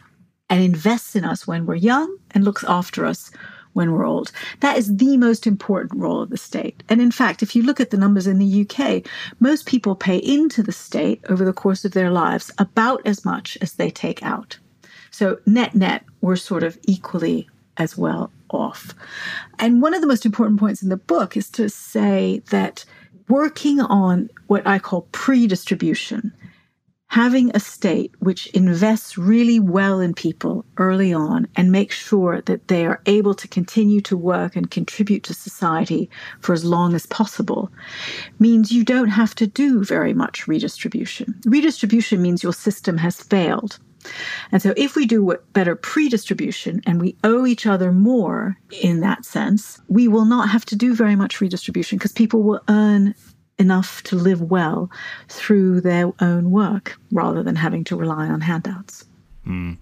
and 0.49 0.61
invests 0.61 1.15
in 1.15 1.23
us 1.23 1.47
when 1.47 1.65
we're 1.65 1.75
young 1.75 2.17
and 2.31 2.43
looks 2.43 2.65
after 2.65 3.05
us 3.05 3.31
when 3.73 3.91
we're 3.91 4.05
old. 4.05 4.31
That 4.61 4.77
is 4.77 4.97
the 4.97 5.17
most 5.17 5.45
important 5.45 6.01
role 6.01 6.21
of 6.21 6.29
the 6.29 6.37
state. 6.37 6.83
And 6.89 7.01
in 7.01 7.11
fact, 7.11 7.43
if 7.43 7.55
you 7.55 7.63
look 7.63 7.79
at 7.79 7.89
the 7.89 7.97
numbers 7.97 8.27
in 8.27 8.39
the 8.39 8.61
UK, 8.67 9.05
most 9.39 9.65
people 9.65 9.95
pay 9.95 10.17
into 10.17 10.63
the 10.63 10.71
state 10.71 11.23
over 11.29 11.43
the 11.43 11.53
course 11.53 11.83
of 11.85 11.91
their 11.91 12.11
lives 12.11 12.51
about 12.57 13.01
as 13.05 13.25
much 13.25 13.57
as 13.61 13.73
they 13.73 13.89
take 13.89 14.23
out. 14.23 14.57
So, 15.11 15.39
net 15.45 15.75
net, 15.75 16.03
we're 16.21 16.35
sort 16.35 16.63
of 16.63 16.77
equally 16.87 17.47
as 17.77 17.97
well 17.97 18.31
off. 18.49 18.93
And 19.59 19.81
one 19.81 19.93
of 19.93 20.01
the 20.01 20.07
most 20.07 20.25
important 20.25 20.59
points 20.59 20.81
in 20.81 20.89
the 20.89 20.97
book 20.97 21.35
is 21.37 21.49
to 21.51 21.69
say 21.69 22.41
that 22.49 22.85
working 23.29 23.79
on 23.79 24.29
what 24.47 24.65
I 24.65 24.79
call 24.79 25.07
pre 25.11 25.47
distribution, 25.47 26.33
having 27.13 27.51
a 27.55 27.59
state 27.59 28.11
which 28.21 28.47
invests 28.55 29.19
really 29.19 29.59
well 29.59 29.99
in 29.99 30.15
people 30.15 30.65
early 30.77 31.13
on 31.13 31.47
and 31.55 31.71
makes 31.71 31.95
sure 31.95 32.41
that 32.41 32.67
they 32.69 32.87
are 32.87 32.99
able 33.05 33.35
to 33.35 33.47
continue 33.47 34.01
to 34.01 34.17
work 34.17 34.55
and 34.55 34.71
contribute 34.71 35.21
to 35.21 35.31
society 35.31 36.09
for 36.39 36.53
as 36.53 36.65
long 36.65 36.95
as 36.95 37.05
possible 37.05 37.71
means 38.39 38.71
you 38.71 38.83
don't 38.83 39.09
have 39.09 39.35
to 39.35 39.45
do 39.45 39.83
very 39.83 40.11
much 40.11 40.47
redistribution. 40.47 41.39
Redistribution 41.45 42.19
means 42.19 42.41
your 42.41 42.51
system 42.51 42.97
has 42.97 43.21
failed. 43.21 43.77
And 44.51 44.59
so, 44.59 44.73
if 44.75 44.95
we 44.95 45.05
do 45.05 45.37
better 45.53 45.75
pre 45.75 46.09
distribution 46.09 46.81
and 46.87 46.99
we 46.99 47.15
owe 47.23 47.45
each 47.45 47.67
other 47.67 47.91
more 47.91 48.57
in 48.81 49.01
that 49.01 49.23
sense, 49.23 49.79
we 49.87 50.07
will 50.07 50.25
not 50.25 50.49
have 50.49 50.65
to 50.65 50.75
do 50.75 50.95
very 50.95 51.15
much 51.15 51.39
redistribution 51.39 51.99
because 51.99 52.11
people 52.11 52.41
will 52.41 52.61
earn 52.67 53.13
enough 53.63 54.03
to 54.03 54.15
live 54.15 54.41
well 54.41 54.91
through 55.29 55.81
their 55.81 56.11
own 56.19 56.51
work 56.51 56.97
rather 57.11 57.41
than 57.41 57.55
having 57.55 57.83
to 57.85 57.95
rely 57.95 58.27
on 58.27 58.41
handouts. 58.41 59.05
Mm. 59.47 59.77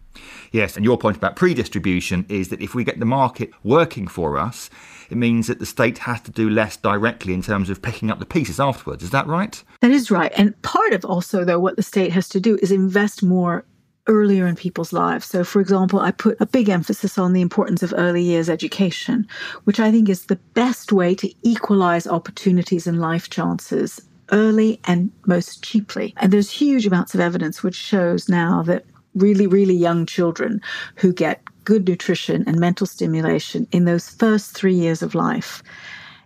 Yes, 0.52 0.76
and 0.76 0.86
your 0.86 0.98
point 0.98 1.18
about 1.18 1.36
pre 1.36 1.54
distribution 1.54 2.26
is 2.30 2.50
that 2.50 2.62
if 2.62 2.76
we 2.76 2.84
get 2.84 3.00
the 3.00 3.06
market 3.06 3.52
working 3.64 4.08
for 4.08 4.38
us, 4.38 4.70
it 5.10 5.18
means 5.18 5.48
that 5.48 5.60
the 5.60 5.66
state 5.66 6.00
has 6.00 6.22
to 6.22 6.32
do 6.32 6.50
less 6.50 6.78
directly 6.78 7.34
in 7.34 7.42
terms 7.42 7.70
of 7.70 7.82
picking 7.82 8.12
up 8.12 8.20
the 8.20 8.26
pieces 8.26 8.60
afterwards. 8.60 9.04
Is 9.04 9.10
that 9.12 9.28
right? 9.28 9.64
That 9.82 9.92
is 9.92 10.12
right. 10.12 10.32
And 10.36 10.60
part 10.62 10.94
of 10.94 11.06
also, 11.06 11.44
though, 11.44 11.60
what 11.60 11.76
the 11.76 11.84
state 11.84 12.12
has 12.12 12.30
to 12.30 12.40
do 12.40 12.58
is 12.62 12.72
invest 12.72 13.24
more 13.24 13.66
earlier 14.08 14.48
in 14.48 14.56
people's 14.56 14.94
lives. 14.94 15.26
So, 15.26 15.44
for 15.44 15.60
example, 15.62 16.00
I 16.00 16.12
put 16.12 16.40
a 16.40 16.46
big 16.46 16.70
emphasis 16.70 17.18
on 17.18 17.34
the 17.34 17.42
importance 17.42 17.84
of 17.84 17.94
early 17.96 18.24
years 18.24 18.50
education, 18.50 19.28
which 19.66 19.80
I 19.80 19.92
think 19.92 20.10
is 20.10 20.26
the 20.26 20.38
best 20.54 20.92
way 20.92 21.16
to 21.16 21.34
equalize 21.44 22.08
opportunities 22.08 22.88
and 22.88 23.00
life 23.00 23.30
chances 23.30 24.02
early 24.32 24.80
and 24.86 25.12
most 25.28 25.64
cheaply. 25.64 26.14
And 26.18 26.32
there's 26.32 26.50
huge 26.50 26.88
amounts 26.88 27.14
of 27.14 27.20
evidence 27.20 27.64
which 27.64 27.76
shows 27.76 28.30
now 28.30 28.64
that 28.64 28.86
really, 29.14 29.48
really 29.48 29.76
young 29.76 30.06
children 30.06 30.62
who 30.96 31.14
get 31.14 31.42
good 31.64 31.88
nutrition 31.88 32.44
and 32.48 32.60
mental 32.60 32.88
stimulation 32.88 33.68
in 33.72 33.86
those 33.86 34.10
first 34.10 34.56
three 34.56 34.74
years 34.74 35.02
of 35.02 35.14
life 35.14 35.62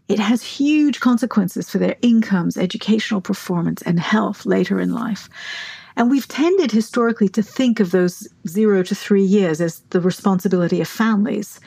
it 0.07 0.19
has 0.19 0.43
huge 0.43 0.99
consequences 0.99 1.69
for 1.69 1.79
their 1.79 1.95
incomes, 2.01 2.57
educational 2.57 3.21
performance, 3.21 3.81
and 3.81 3.99
health 3.99 4.45
later 4.45 4.79
in 4.79 4.93
life. 4.93 5.29
And 5.97 6.09
we've 6.09 6.27
tended 6.27 6.71
historically 6.71 7.29
to 7.29 7.41
think 7.41 7.79
of 7.79 7.91
those 7.91 8.27
zero 8.47 8.83
to 8.83 8.95
three 8.95 9.23
years 9.23 9.61
as 9.61 9.79
the 9.91 10.01
responsibility 10.01 10.81
of 10.81 10.87
families. 10.87 11.59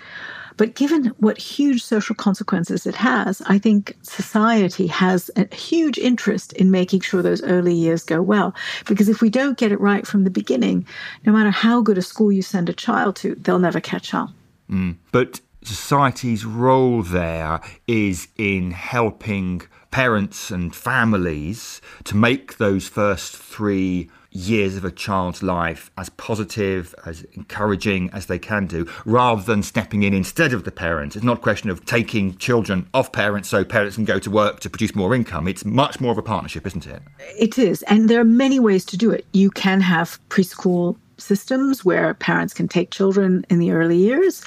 But 0.58 0.74
given 0.74 1.06
what 1.18 1.38
huge 1.38 1.84
social 1.84 2.16
consequences 2.16 2.84
it 2.84 2.96
has, 2.96 3.40
I 3.46 3.58
think 3.58 3.96
society 4.02 4.88
has 4.88 5.30
a 5.36 5.54
huge 5.54 5.98
interest 5.98 6.52
in 6.54 6.70
making 6.70 7.00
sure 7.00 7.22
those 7.22 7.42
early 7.44 7.72
years 7.72 8.02
go 8.02 8.20
well. 8.20 8.54
Because 8.86 9.08
if 9.08 9.22
we 9.22 9.30
don't 9.30 9.56
get 9.56 9.70
it 9.70 9.80
right 9.80 10.04
from 10.04 10.24
the 10.24 10.30
beginning, 10.30 10.84
no 11.24 11.32
matter 11.32 11.52
how 11.52 11.80
good 11.80 11.96
a 11.96 12.02
school 12.02 12.32
you 12.32 12.42
send 12.42 12.68
a 12.68 12.72
child 12.72 13.14
to, 13.16 13.36
they'll 13.36 13.60
never 13.60 13.80
catch 13.80 14.12
up. 14.12 14.30
Mm. 14.68 14.96
But 15.12 15.40
society's 15.62 16.44
role 16.44 17.02
there 17.02 17.60
is 17.86 18.26
in 18.36 18.72
helping 18.72 19.62
parents 19.92 20.50
and 20.50 20.74
families 20.74 21.80
to 22.04 22.16
make 22.16 22.58
those 22.58 22.88
first 22.88 23.36
three 23.36 24.10
years 24.30 24.76
of 24.76 24.84
a 24.84 24.90
child's 24.90 25.42
life 25.42 25.90
as 25.96 26.08
positive, 26.10 26.94
as 27.06 27.22
encouraging 27.32 28.10
as 28.10 28.26
they 28.26 28.38
can 28.38 28.66
do, 28.66 28.86
rather 29.04 29.42
than 29.42 29.62
stepping 29.62 30.02
in 30.02 30.12
instead 30.14 30.52
of 30.52 30.64
the 30.64 30.70
parents. 30.70 31.16
It's 31.16 31.24
not 31.24 31.38
a 31.38 31.40
question 31.40 31.70
of 31.70 31.84
taking 31.86 32.36
children 32.36 32.88
off 32.92 33.12
parents 33.12 33.48
so 33.48 33.64
parents 33.64 33.96
can 33.96 34.04
go 34.04 34.18
to 34.18 34.30
work 34.30 34.60
to 34.60 34.70
produce 34.70 34.94
more 34.94 35.14
income. 35.14 35.48
It's 35.48 35.64
much 35.64 36.00
more 36.00 36.12
of 36.12 36.18
a 36.18 36.22
partnership, 36.22 36.66
isn't 36.66 36.86
it? 36.86 37.02
It 37.38 37.58
is. 37.58 37.82
And 37.84 38.08
there 38.08 38.20
are 38.20 38.24
many 38.24 38.60
ways 38.60 38.84
to 38.86 38.96
do 38.96 39.10
it. 39.10 39.26
You 39.32 39.50
can 39.50 39.80
have 39.80 40.18
preschool 40.28 40.96
systems 41.20 41.84
where 41.84 42.14
parents 42.14 42.54
can 42.54 42.68
take 42.68 42.90
children 42.90 43.44
in 43.50 43.58
the 43.58 43.72
early 43.72 43.96
years, 43.96 44.44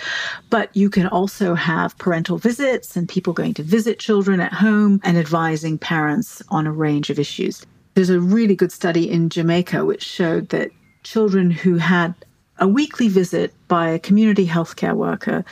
but 0.50 0.76
you 0.76 0.90
can 0.90 1.08
also 1.08 1.54
have 1.54 1.98
parental 1.98 2.38
visits 2.38 2.96
and 2.96 3.10
people 3.10 3.34
going 3.34 3.54
to 3.56 3.64
visit 3.64 4.00
children 4.00 4.40
at 4.40 4.54
home 4.54 5.02
and 5.04 5.18
advising 5.18 5.78
parents 5.78 6.42
on 6.50 6.66
a 6.66 6.72
range 6.72 7.10
of 7.10 7.20
issues. 7.20 7.66
There's 7.94 8.10
a 8.10 8.20
really 8.20 8.56
good 8.56 8.72
study 8.72 9.10
in 9.10 9.30
Jamaica 9.30 9.86
which 9.86 10.04
showed 10.04 10.50
that 10.50 10.72
children 11.04 11.52
who 11.52 11.78
had 11.78 12.14
a 12.58 12.68
weekly 12.68 13.08
visit 13.08 13.54
by 13.68 13.90
a 13.90 14.00
community 14.00 14.46
healthcare 14.46 14.96
worker 14.96 15.44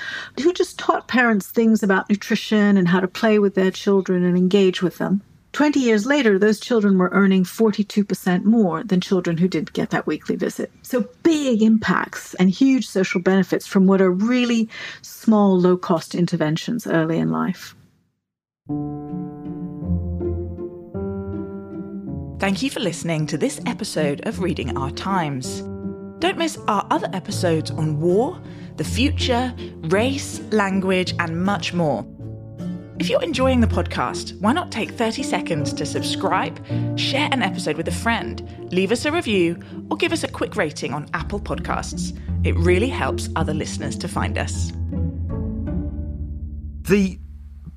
who 0.41 0.53
just 0.53 0.77
taught 0.77 1.07
parents 1.07 1.47
things 1.47 1.81
about 1.81 2.09
nutrition 2.09 2.77
and 2.77 2.87
how 2.87 2.99
to 2.99 3.07
play 3.07 3.39
with 3.39 3.55
their 3.55 3.71
children 3.71 4.23
and 4.23 4.37
engage 4.37 4.81
with 4.81 4.99
them. 4.99 5.21
20 5.53 5.79
years 5.79 6.05
later, 6.05 6.37
those 6.37 6.59
children 6.59 6.99
were 6.99 7.09
earning 7.11 7.43
42% 7.43 8.43
more 8.43 8.83
than 8.83 9.01
children 9.01 9.37
who 9.37 9.47
didn't 9.47 9.73
get 9.73 9.89
that 9.89 10.05
weekly 10.05 10.35
visit. 10.35 10.71
So, 10.83 11.09
big 11.23 11.63
impacts 11.63 12.35
and 12.35 12.51
huge 12.51 12.87
social 12.87 13.19
benefits 13.19 13.65
from 13.65 13.87
what 13.87 13.99
are 13.99 14.11
really 14.11 14.69
small, 15.01 15.59
low 15.59 15.75
cost 15.75 16.13
interventions 16.13 16.85
early 16.85 17.17
in 17.17 17.31
life. 17.31 17.75
Thank 22.39 22.63
you 22.63 22.69
for 22.69 22.79
listening 22.79 23.25
to 23.27 23.37
this 23.37 23.59
episode 23.65 24.25
of 24.25 24.39
Reading 24.39 24.77
Our 24.77 24.91
Times. 24.91 25.59
Don't 26.19 26.37
miss 26.37 26.57
our 26.69 26.87
other 26.89 27.09
episodes 27.11 27.69
on 27.69 27.99
war, 27.99 28.41
the 28.77 28.83
future, 28.85 29.53
race, 29.89 30.39
language, 30.51 31.13
and 31.19 31.43
much 31.43 31.73
more. 31.73 32.07
If 32.97 33.09
you're 33.09 33.21
enjoying 33.21 33.59
the 33.59 33.67
podcast, 33.67 34.39
why 34.39 34.53
not 34.53 34.71
take 34.71 34.91
30 34.91 35.21
seconds 35.21 35.73
to 35.73 35.85
subscribe, 35.85 36.65
share 36.97 37.27
an 37.33 37.41
episode 37.41 37.75
with 37.75 37.89
a 37.89 37.91
friend, 37.91 38.69
leave 38.71 38.93
us 38.93 39.03
a 39.03 39.11
review, 39.11 39.61
or 39.91 39.97
give 39.97 40.13
us 40.13 40.23
a 40.23 40.29
quick 40.29 40.55
rating 40.55 40.93
on 40.93 41.09
Apple 41.13 41.41
Podcasts? 41.41 42.17
It 42.45 42.55
really 42.55 42.87
helps 42.87 43.27
other 43.35 43.53
listeners 43.53 43.97
to 43.97 44.07
find 44.07 44.37
us. 44.37 44.71
The 46.83 47.19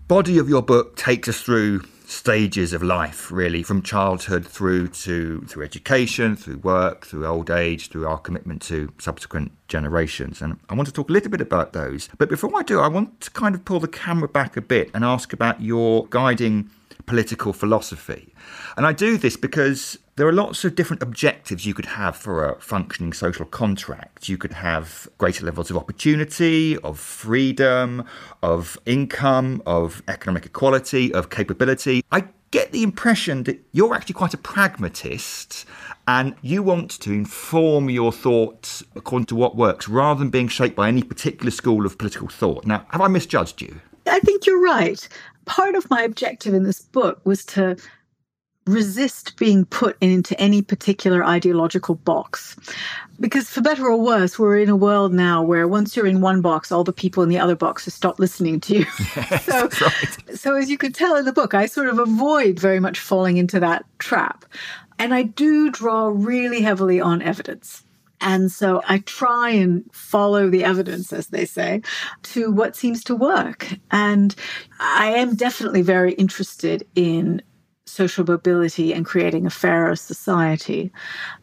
body 0.06 0.38
of 0.38 0.48
your 0.48 0.62
book 0.62 0.94
takes 0.94 1.28
us 1.28 1.40
through 1.40 1.80
stages 2.12 2.72
of 2.72 2.82
life, 2.82 3.30
really, 3.32 3.62
from 3.62 3.82
childhood 3.82 4.46
through 4.46 4.88
to 4.88 5.40
through 5.48 5.64
education, 5.64 6.36
through 6.36 6.58
work, 6.58 7.06
through 7.06 7.26
old 7.26 7.50
age, 7.50 7.88
through 7.88 8.06
our 8.06 8.18
commitment 8.18 8.62
to 8.62 8.92
subsequent 8.98 9.52
generations. 9.68 10.42
And 10.42 10.60
I 10.68 10.74
want 10.74 10.86
to 10.88 10.92
talk 10.92 11.08
a 11.08 11.12
little 11.12 11.30
bit 11.30 11.40
about 11.40 11.72
those. 11.72 12.08
But 12.18 12.28
before 12.28 12.52
I 12.56 12.62
do, 12.62 12.80
I 12.80 12.88
want 12.88 13.20
to 13.22 13.30
kind 13.30 13.54
of 13.54 13.64
pull 13.64 13.80
the 13.80 13.88
camera 13.88 14.28
back 14.28 14.56
a 14.56 14.60
bit 14.60 14.90
and 14.94 15.04
ask 15.04 15.32
about 15.32 15.60
your 15.60 16.06
guiding 16.08 16.70
political 17.06 17.52
philosophy. 17.52 18.34
And 18.76 18.86
I 18.86 18.92
do 18.92 19.16
this 19.16 19.36
because 19.36 19.98
there 20.16 20.26
are 20.26 20.32
lots 20.32 20.64
of 20.64 20.74
different 20.74 21.02
objectives 21.02 21.64
you 21.64 21.74
could 21.74 21.86
have 21.86 22.16
for 22.16 22.48
a 22.48 22.60
functioning 22.60 23.12
social 23.12 23.46
contract. 23.46 24.28
You 24.28 24.36
could 24.36 24.52
have 24.52 25.08
greater 25.18 25.44
levels 25.44 25.70
of 25.70 25.76
opportunity, 25.76 26.76
of 26.78 26.98
freedom, 26.98 28.04
of 28.42 28.78
income, 28.84 29.62
of 29.66 30.02
economic 30.08 30.46
equality, 30.46 31.12
of 31.14 31.30
capability. 31.30 32.04
I 32.12 32.24
get 32.50 32.72
the 32.72 32.82
impression 32.82 33.44
that 33.44 33.58
you're 33.72 33.94
actually 33.94 34.12
quite 34.12 34.34
a 34.34 34.38
pragmatist 34.38 35.64
and 36.06 36.34
you 36.42 36.62
want 36.62 36.90
to 37.00 37.10
inform 37.10 37.88
your 37.88 38.12
thoughts 38.12 38.84
according 38.94 39.26
to 39.26 39.34
what 39.34 39.56
works 39.56 39.88
rather 39.88 40.18
than 40.18 40.30
being 40.30 40.48
shaped 40.48 40.76
by 40.76 40.88
any 40.88 41.02
particular 41.02 41.50
school 41.50 41.86
of 41.86 41.96
political 41.96 42.28
thought. 42.28 42.66
Now, 42.66 42.84
have 42.90 43.00
I 43.00 43.08
misjudged 43.08 43.62
you? 43.62 43.80
I 44.06 44.18
think 44.20 44.46
you're 44.46 44.60
right. 44.60 45.08
Part 45.44 45.74
of 45.74 45.88
my 45.90 46.02
objective 46.02 46.54
in 46.54 46.62
this 46.62 46.80
book 46.80 47.20
was 47.24 47.44
to 47.46 47.76
resist 48.66 49.36
being 49.38 49.64
put 49.64 49.96
into 50.00 50.38
any 50.40 50.62
particular 50.62 51.24
ideological 51.24 51.96
box. 51.96 52.56
Because 53.18 53.48
for 53.48 53.60
better 53.60 53.86
or 53.86 54.00
worse, 54.00 54.38
we're 54.38 54.58
in 54.58 54.68
a 54.68 54.76
world 54.76 55.12
now 55.12 55.42
where 55.42 55.66
once 55.66 55.96
you're 55.96 56.06
in 56.06 56.20
one 56.20 56.40
box, 56.40 56.70
all 56.70 56.84
the 56.84 56.92
people 56.92 57.22
in 57.22 57.28
the 57.28 57.38
other 57.38 57.56
boxes 57.56 57.94
stop 57.94 58.18
listening 58.18 58.60
to 58.60 58.78
you. 58.78 58.86
Yes, 59.16 59.44
so, 59.44 59.68
right. 59.80 60.38
so 60.38 60.54
as 60.54 60.70
you 60.70 60.78
can 60.78 60.92
tell 60.92 61.16
in 61.16 61.24
the 61.24 61.32
book, 61.32 61.54
I 61.54 61.66
sort 61.66 61.88
of 61.88 61.98
avoid 61.98 62.58
very 62.58 62.80
much 62.80 62.98
falling 62.98 63.36
into 63.36 63.60
that 63.60 63.84
trap. 63.98 64.44
And 64.98 65.12
I 65.12 65.22
do 65.22 65.70
draw 65.70 66.10
really 66.12 66.60
heavily 66.60 67.00
on 67.00 67.22
evidence. 67.22 67.82
And 68.22 68.50
so 68.50 68.82
I 68.88 68.98
try 68.98 69.50
and 69.50 69.84
follow 69.92 70.48
the 70.48 70.64
evidence, 70.64 71.12
as 71.12 71.26
they 71.26 71.44
say, 71.44 71.82
to 72.22 72.50
what 72.50 72.76
seems 72.76 73.04
to 73.04 73.14
work. 73.14 73.68
And 73.90 74.34
I 74.80 75.08
am 75.08 75.34
definitely 75.34 75.82
very 75.82 76.12
interested 76.14 76.86
in 76.94 77.42
social 77.84 78.24
mobility 78.24 78.94
and 78.94 79.04
creating 79.04 79.44
a 79.44 79.50
fairer 79.50 79.96
society. 79.96 80.92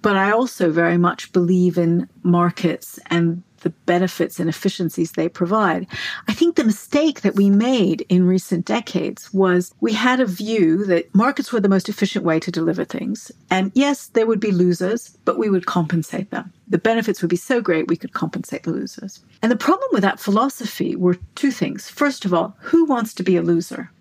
But 0.02 0.16
I 0.16 0.32
also 0.32 0.72
very 0.72 0.98
much 0.98 1.32
believe 1.32 1.78
in 1.78 2.10
markets 2.24 2.98
and 3.08 3.44
the 3.60 3.70
benefits 3.70 4.40
and 4.40 4.50
efficiencies 4.50 5.12
they 5.12 5.30
provide. 5.30 5.88
I 6.28 6.34
think 6.34 6.56
the 6.56 6.64
mistake 6.64 7.22
that 7.22 7.36
we 7.36 7.50
made 7.50 8.06
in 8.10 8.28
recent 8.28 8.66
decades 8.66 9.34
was 9.34 9.74
we 9.80 9.94
had 9.94 10.20
a 10.20 10.26
view 10.26 10.86
that 10.86 11.14
markets 11.14 11.52
were 11.52 11.60
the 11.60 11.70
most 11.70 11.90
efficient 11.90 12.26
way 12.26 12.40
to 12.40 12.52
deliver 12.52 12.86
things. 12.86 13.32
And 13.50 13.72
yes, 13.76 14.08
there 14.08 14.26
would 14.26 14.40
be 14.40 14.52
losers, 14.52 15.18
but 15.26 15.38
we 15.38 15.50
would 15.50 15.66
compensate 15.66 16.32
them. 16.32 16.52
The 16.68 16.78
benefits 16.78 17.22
would 17.22 17.30
be 17.30 17.36
so 17.36 17.62
great 17.62 17.88
we 17.88 17.98
could 17.98 18.14
compensate 18.14 18.64
the 18.64 18.72
losers. 18.72 19.20
And 19.42 19.52
the 19.52 19.58
problem 19.58 19.90
with 19.92 20.02
that 20.02 20.20
philosophy 20.20 20.96
were 20.96 21.18
two 21.36 21.52
things. 21.52 21.90
First 21.90 22.26
of 22.26 22.34
all, 22.34 22.56
who 22.60 22.86
wants 22.86 23.14
to 23.16 23.24
be 23.24 23.38
a 23.38 23.42
loser? 23.42 23.92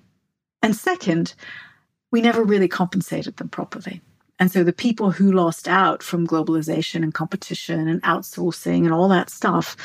And 0.63 0.75
second, 0.75 1.35
we 2.11 2.21
never 2.21 2.43
really 2.43 2.69
compensated 2.69 3.37
them 3.37 3.49
properly. 3.49 4.01
And 4.39 4.51
so 4.51 4.63
the 4.63 4.73
people 4.73 5.11
who 5.11 5.33
lost 5.33 5.69
out 5.69 6.03
from 6.03 6.27
globalization 6.27 7.03
and 7.03 7.13
competition 7.13 7.89
and 7.89 8.03
outsourcing 8.03 8.85
and 8.85 8.93
all 8.93 9.09
that 9.09 9.31
stuff 9.31 9.77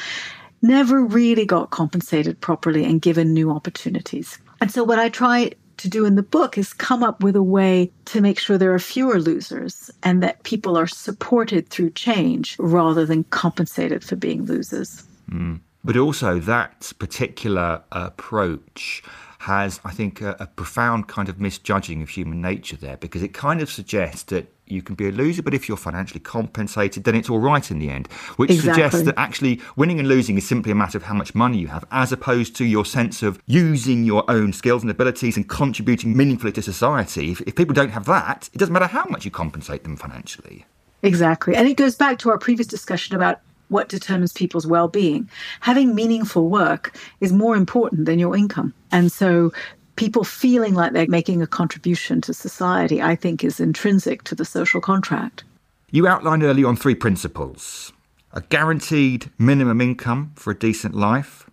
never 0.62 1.04
really 1.04 1.46
got 1.46 1.72
compensated 1.72 2.40
properly 2.40 2.86
and 2.86 3.02
given 3.02 3.34
new 3.34 3.52
opportunities. 3.52 4.38
And 4.62 4.72
so 4.72 4.84
what 4.84 5.00
I 5.00 5.10
try 5.10 5.52
to 5.78 5.90
do 5.90 6.06
in 6.06 6.16
the 6.16 6.24
book 6.24 6.58
is 6.58 6.72
come 6.72 7.04
up 7.04 7.24
with 7.24 7.36
a 7.36 7.44
way 7.44 7.92
to 8.06 8.22
make 8.22 8.40
sure 8.40 8.58
there 8.58 8.74
are 8.74 8.80
fewer 8.80 9.20
losers 9.20 9.92
and 10.04 10.24
that 10.24 10.44
people 10.44 10.78
are 10.78 10.88
supported 10.88 11.68
through 11.70 11.90
change 11.92 12.56
rather 12.60 13.06
than 13.06 13.24
compensated 13.26 14.04
for 14.04 14.16
being 14.16 14.46
losers. 14.46 15.04
Mm. 15.30 15.60
But 15.84 15.98
also, 15.98 16.40
that 16.40 16.94
particular 16.98 17.82
approach 17.92 19.04
has, 19.44 19.82
I 19.84 19.92
think, 19.92 20.22
a, 20.22 20.36
a, 20.40 20.48
profound 20.48 21.08
kind 21.08 21.28
of 21.28 21.40
misjudging 21.40 22.02
of 22.02 22.10
human 22.10 22.42
nature 22.42 22.78
there 22.78 22.96
because 22.98 23.22
it 23.22 23.34
kind 23.34 23.62
of 23.62 23.70
suggests 23.70 24.24
that 24.24 24.48
you 24.66 24.82
can 24.82 24.96
be 24.96 25.10
a 25.10 25.12
loser, 25.12 25.42
but 25.42 25.54
if 25.54 25.68
you're 25.68 25.78
financially 25.78 26.22
compensated, 26.22 27.04
then 27.04 27.14
it's 27.14 27.30
all 27.30 27.40
right 27.40 27.70
in 27.70 27.80
the 27.80 27.90
end, 27.90 28.08
which 28.38 28.50
exactly. 28.50 28.72
suggests 28.72 29.02
that 29.04 29.16
actually 29.18 29.62
winning 29.76 30.00
and 30.00 30.08
losing 30.08 30.38
is 30.38 30.48
simply 30.48 30.72
a 30.72 30.76
matter 30.76 30.98
of 30.98 31.04
how 31.04 31.14
much 31.14 31.36
money 31.36 31.58
you 31.58 31.68
have, 31.68 31.84
as 31.92 32.14
opposed 32.14 32.56
to 32.56 32.66
your 32.66 32.86
sense 32.86 33.22
of 33.22 33.42
using 33.46 34.06
your 34.06 34.24
own 34.32 34.54
skills 34.54 34.82
and 34.82 34.90
abilities 34.90 35.36
and 35.36 35.50
contributing 35.50 36.16
meaningfully 36.16 36.54
to 36.54 36.62
society. 36.62 37.32
If, 37.32 37.42
if 37.42 37.56
people 37.56 37.74
don't 37.74 37.92
have 37.92 38.06
that, 38.06 38.50
it 38.54 38.58
doesn't 38.58 38.74
matter 38.74 38.88
how 38.88 39.06
much 39.10 39.26
you 39.26 39.32
compensate 39.32 39.84
them 39.84 39.98
financially. 39.98 40.66
Exactly. 41.02 41.54
And 41.56 41.68
it 41.68 41.76
goes 41.76 41.96
back 41.98 42.18
to 42.20 42.30
our 42.30 42.38
previous 42.38 42.68
discussion 42.68 43.16
about 43.16 43.42
what 43.70 43.90
determines 43.90 44.34
people's 44.34 44.68
well 44.68 44.88
being. 44.88 45.30
Having 45.62 45.96
meaningful 45.96 46.50
work 46.50 46.98
is 47.22 47.34
more 47.34 47.56
important 47.56 48.06
than 48.06 48.20
your 48.20 48.36
income. 48.36 48.74
And 48.92 49.12
so 49.12 49.52
people 49.96 50.24
feeling 50.24 50.74
like 50.74 50.94
they're 50.94 51.08
making 51.08 51.42
a 51.42 51.48
contribution 51.48 52.22
to 52.22 52.34
society, 52.34 53.02
I 53.02 53.16
think, 53.16 53.44
is 53.44 53.60
intrinsic 53.60 54.24
to 54.24 54.36
the 54.36 54.46
social 54.46 54.82
contract. 54.82 55.44
You 55.92 56.08
outlined 56.08 56.44
early 56.44 56.64
on 56.64 56.76
three 56.76 56.96
principles 56.96 57.92
a 58.36 58.42
guaranteed 58.42 59.30
minimum 59.38 59.80
income 59.80 60.32
for 60.36 60.50
a 60.50 60.58
decent 60.58 60.96
life, 60.96 61.48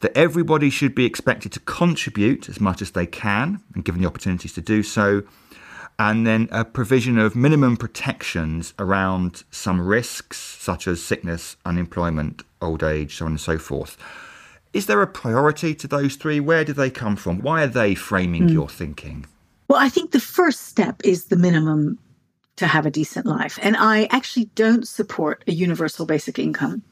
that 0.00 0.14
everybody 0.14 0.68
should 0.68 0.94
be 0.94 1.06
expected 1.06 1.50
to 1.50 1.60
contribute 1.60 2.46
as 2.46 2.60
much 2.60 2.82
as 2.82 2.90
they 2.90 3.06
can 3.06 3.58
and 3.74 3.86
given 3.86 4.02
the 4.02 4.06
opportunities 4.06 4.52
to 4.52 4.60
do 4.60 4.82
so, 4.82 5.22
and 5.98 6.26
then 6.26 6.48
a 6.50 6.64
provision 6.64 7.18
of 7.18 7.36
minimum 7.36 7.76
protections 7.76 8.74
around 8.78 9.44
some 9.50 9.80
risks 9.80 10.38
such 10.38 10.88
as 10.88 11.02
sickness, 11.02 11.56
unemployment, 11.64 12.42
old 12.60 12.82
age, 12.82 13.16
so 13.16 13.26
on 13.26 13.32
and 13.32 13.40
so 13.40 13.58
forth. 13.58 13.96
Is 14.72 14.86
there 14.86 15.02
a 15.02 15.06
priority 15.06 15.74
to 15.76 15.86
those 15.86 16.16
three? 16.16 16.40
Where 16.40 16.64
do 16.64 16.72
they 16.72 16.90
come 16.90 17.14
from? 17.14 17.40
Why 17.40 17.62
are 17.62 17.68
they 17.68 17.94
framing 17.94 18.48
mm. 18.48 18.52
your 18.52 18.68
thinking? 18.68 19.26
Well, 19.68 19.78
I 19.78 19.88
think 19.88 20.10
the 20.10 20.20
first 20.20 20.62
step 20.62 21.00
is 21.04 21.26
the 21.26 21.36
minimum 21.36 21.98
to 22.56 22.66
have 22.66 22.86
a 22.86 22.90
decent 22.90 23.26
life. 23.26 23.58
And 23.62 23.76
I 23.76 24.08
actually 24.10 24.46
don't 24.56 24.86
support 24.86 25.44
a 25.46 25.52
universal 25.52 26.06
basic 26.06 26.38
income 26.38 26.82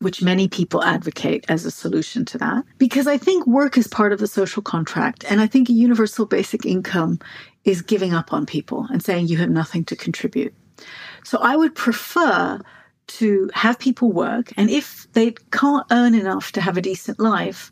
which 0.00 0.22
many 0.22 0.46
people 0.46 0.84
advocate 0.84 1.44
as 1.48 1.64
a 1.64 1.70
solution 1.70 2.24
to 2.26 2.38
that. 2.38 2.64
Because 2.78 3.06
I 3.06 3.16
think 3.16 3.46
work 3.46 3.78
is 3.78 3.88
part 3.88 4.12
of 4.12 4.18
the 4.18 4.26
social 4.26 4.62
contract. 4.62 5.24
And 5.30 5.40
I 5.40 5.46
think 5.46 5.68
a 5.68 5.72
universal 5.72 6.26
basic 6.26 6.66
income 6.66 7.18
is 7.66 7.82
giving 7.82 8.14
up 8.14 8.32
on 8.32 8.46
people 8.46 8.86
and 8.90 9.02
saying 9.02 9.26
you 9.26 9.36
have 9.36 9.50
nothing 9.50 9.84
to 9.84 9.96
contribute. 9.96 10.54
So 11.24 11.38
I 11.42 11.56
would 11.56 11.74
prefer 11.74 12.60
to 13.08 13.50
have 13.54 13.78
people 13.78 14.12
work. 14.12 14.52
And 14.56 14.70
if 14.70 15.06
they 15.12 15.32
can't 15.52 15.86
earn 15.90 16.14
enough 16.14 16.52
to 16.52 16.60
have 16.60 16.76
a 16.76 16.82
decent 16.82 17.20
life, 17.20 17.70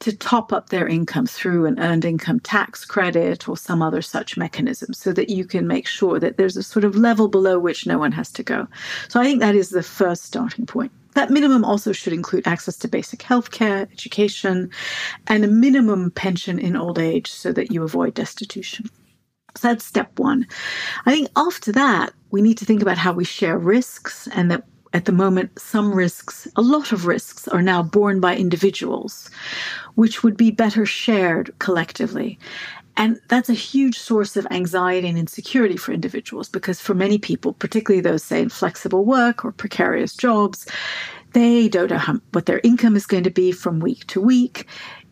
to 0.00 0.14
top 0.14 0.52
up 0.52 0.68
their 0.68 0.86
income 0.86 1.26
through 1.26 1.64
an 1.64 1.78
earned 1.80 2.04
income 2.04 2.38
tax 2.40 2.84
credit 2.84 3.48
or 3.48 3.56
some 3.56 3.80
other 3.80 4.02
such 4.02 4.36
mechanism 4.36 4.92
so 4.92 5.10
that 5.12 5.30
you 5.30 5.44
can 5.44 5.66
make 5.66 5.86
sure 5.86 6.20
that 6.20 6.36
there's 6.36 6.56
a 6.56 6.62
sort 6.62 6.84
of 6.84 6.96
level 6.96 7.28
below 7.28 7.58
which 7.58 7.86
no 7.86 7.98
one 7.98 8.12
has 8.12 8.30
to 8.32 8.42
go. 8.42 8.68
So 9.08 9.20
I 9.20 9.24
think 9.24 9.40
that 9.40 9.54
is 9.54 9.70
the 9.70 9.82
first 9.82 10.24
starting 10.24 10.66
point. 10.66 10.92
That 11.14 11.30
minimum 11.30 11.64
also 11.64 11.92
should 11.92 12.12
include 12.12 12.46
access 12.46 12.76
to 12.76 12.88
basic 12.88 13.20
healthcare, 13.20 13.90
education, 13.90 14.70
and 15.28 15.44
a 15.46 15.48
minimum 15.48 16.10
pension 16.10 16.58
in 16.58 16.76
old 16.76 16.98
age 16.98 17.30
so 17.30 17.52
that 17.52 17.72
you 17.72 17.82
avoid 17.82 18.12
destitution. 18.12 18.90
So 19.56 19.68
that's 19.68 19.84
step 19.84 20.18
one. 20.18 20.46
I 21.06 21.12
think 21.12 21.28
after 21.36 21.72
that, 21.72 22.12
we 22.30 22.42
need 22.42 22.58
to 22.58 22.64
think 22.64 22.82
about 22.82 22.98
how 22.98 23.12
we 23.12 23.24
share 23.24 23.58
risks 23.58 24.28
and 24.28 24.50
that 24.50 24.64
at 24.92 25.04
the 25.04 25.12
moment, 25.12 25.58
some 25.58 25.92
risks, 25.92 26.48
a 26.56 26.62
lot 26.62 26.92
of 26.92 27.06
risks, 27.06 27.46
are 27.48 27.60
now 27.60 27.82
borne 27.82 28.18
by 28.20 28.34
individuals, 28.34 29.30
which 29.94 30.22
would 30.22 30.36
be 30.36 30.50
better 30.50 30.86
shared 30.86 31.54
collectively. 31.58 32.38
And 32.96 33.20
that's 33.28 33.50
a 33.50 33.54
huge 33.54 33.98
source 33.98 34.36
of 34.36 34.46
anxiety 34.50 35.06
and 35.06 35.18
insecurity 35.18 35.76
for 35.76 35.92
individuals 35.92 36.48
because 36.48 36.80
for 36.80 36.94
many 36.94 37.18
people, 37.18 37.52
particularly 37.52 38.00
those, 38.00 38.22
say, 38.22 38.40
in 38.40 38.48
flexible 38.48 39.04
work 39.04 39.44
or 39.44 39.52
precarious 39.52 40.16
jobs, 40.16 40.66
they 41.32 41.68
don't 41.68 41.90
know 41.90 41.98
how, 41.98 42.18
what 42.32 42.46
their 42.46 42.60
income 42.64 42.96
is 42.96 43.04
going 43.04 43.24
to 43.24 43.30
be 43.30 43.52
from 43.52 43.80
week 43.80 44.06
to 44.06 44.20
week. 44.20 44.66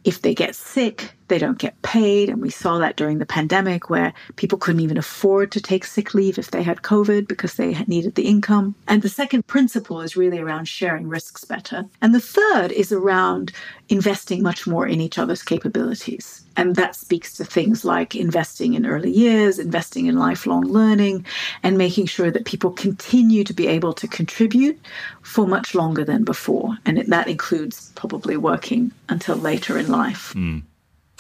If 0.04 0.22
they 0.22 0.34
get 0.34 0.54
sick, 0.54 1.14
they 1.28 1.38
don't 1.38 1.58
get 1.58 1.80
paid. 1.82 2.28
And 2.28 2.40
we 2.40 2.50
saw 2.50 2.78
that 2.78 2.96
during 2.96 3.18
the 3.18 3.26
pandemic 3.26 3.90
where 3.90 4.12
people 4.36 4.58
couldn't 4.58 4.80
even 4.80 4.98
afford 4.98 5.52
to 5.52 5.60
take 5.60 5.84
sick 5.84 6.14
leave 6.14 6.38
if 6.38 6.50
they 6.50 6.62
had 6.62 6.82
COVID 6.82 7.28
because 7.28 7.54
they 7.54 7.74
needed 7.86 8.14
the 8.14 8.26
income. 8.26 8.74
And 8.88 9.02
the 9.02 9.08
second 9.08 9.46
principle 9.46 10.00
is 10.00 10.16
really 10.16 10.38
around 10.38 10.66
sharing 10.66 11.08
risks 11.08 11.44
better. 11.44 11.86
And 12.02 12.14
the 12.14 12.20
third 12.20 12.72
is 12.72 12.92
around 12.92 13.52
investing 13.88 14.42
much 14.42 14.66
more 14.66 14.86
in 14.86 15.00
each 15.00 15.18
other's 15.18 15.42
capabilities. 15.42 16.42
And 16.56 16.76
that 16.76 16.94
speaks 16.94 17.34
to 17.36 17.44
things 17.44 17.84
like 17.84 18.14
investing 18.14 18.74
in 18.74 18.86
early 18.86 19.10
years, 19.10 19.58
investing 19.58 20.06
in 20.06 20.18
lifelong 20.18 20.64
learning, 20.64 21.26
and 21.62 21.76
making 21.76 22.06
sure 22.06 22.30
that 22.30 22.44
people 22.44 22.70
continue 22.70 23.44
to 23.44 23.52
be 23.52 23.66
able 23.66 23.92
to 23.94 24.06
contribute 24.06 24.78
for 25.22 25.46
much 25.46 25.74
longer 25.74 26.04
than 26.04 26.22
before. 26.22 26.76
And 26.86 26.98
that 26.98 27.28
includes 27.28 27.92
probably 27.96 28.36
working 28.36 28.92
until 29.08 29.36
later 29.36 29.78
in 29.78 29.88
life. 29.90 30.32
Mm. 30.34 30.62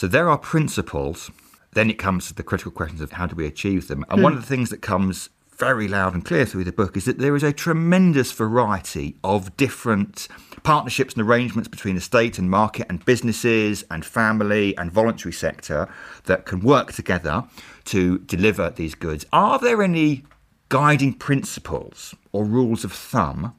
So 0.04 0.08
there 0.08 0.28
are 0.28 0.36
principles. 0.36 1.30
Then 1.72 1.88
it 1.88 1.94
comes 1.94 2.28
to 2.28 2.34
the 2.34 2.42
critical 2.42 2.70
questions 2.70 3.00
of 3.00 3.12
how 3.12 3.26
do 3.26 3.34
we 3.34 3.46
achieve 3.46 3.88
them. 3.88 4.04
And 4.10 4.20
mm. 4.20 4.22
one 4.22 4.34
of 4.34 4.40
the 4.42 4.46
things 4.46 4.68
that 4.68 4.82
comes 4.82 5.30
very 5.56 5.88
loud 5.88 6.12
and 6.12 6.22
clear 6.22 6.44
through 6.44 6.64
the 6.64 6.72
book 6.72 6.94
is 6.94 7.06
that 7.06 7.16
there 7.16 7.34
is 7.34 7.42
a 7.42 7.54
tremendous 7.54 8.30
variety 8.30 9.16
of 9.24 9.56
different 9.56 10.28
partnerships 10.62 11.14
and 11.14 11.22
arrangements 11.22 11.68
between 11.68 11.94
the 11.94 12.02
state 12.02 12.38
and 12.38 12.50
market 12.50 12.84
and 12.90 13.02
businesses 13.06 13.82
and 13.90 14.04
family 14.04 14.76
and 14.76 14.92
voluntary 14.92 15.32
sector 15.32 15.88
that 16.24 16.44
can 16.44 16.60
work 16.60 16.92
together 16.92 17.44
to 17.86 18.18
deliver 18.18 18.68
these 18.68 18.94
goods. 18.94 19.24
Are 19.32 19.58
there 19.58 19.82
any 19.82 20.24
guiding 20.68 21.14
principles 21.14 22.14
or 22.30 22.44
rules 22.44 22.84
of 22.84 22.92
thumb 22.92 23.54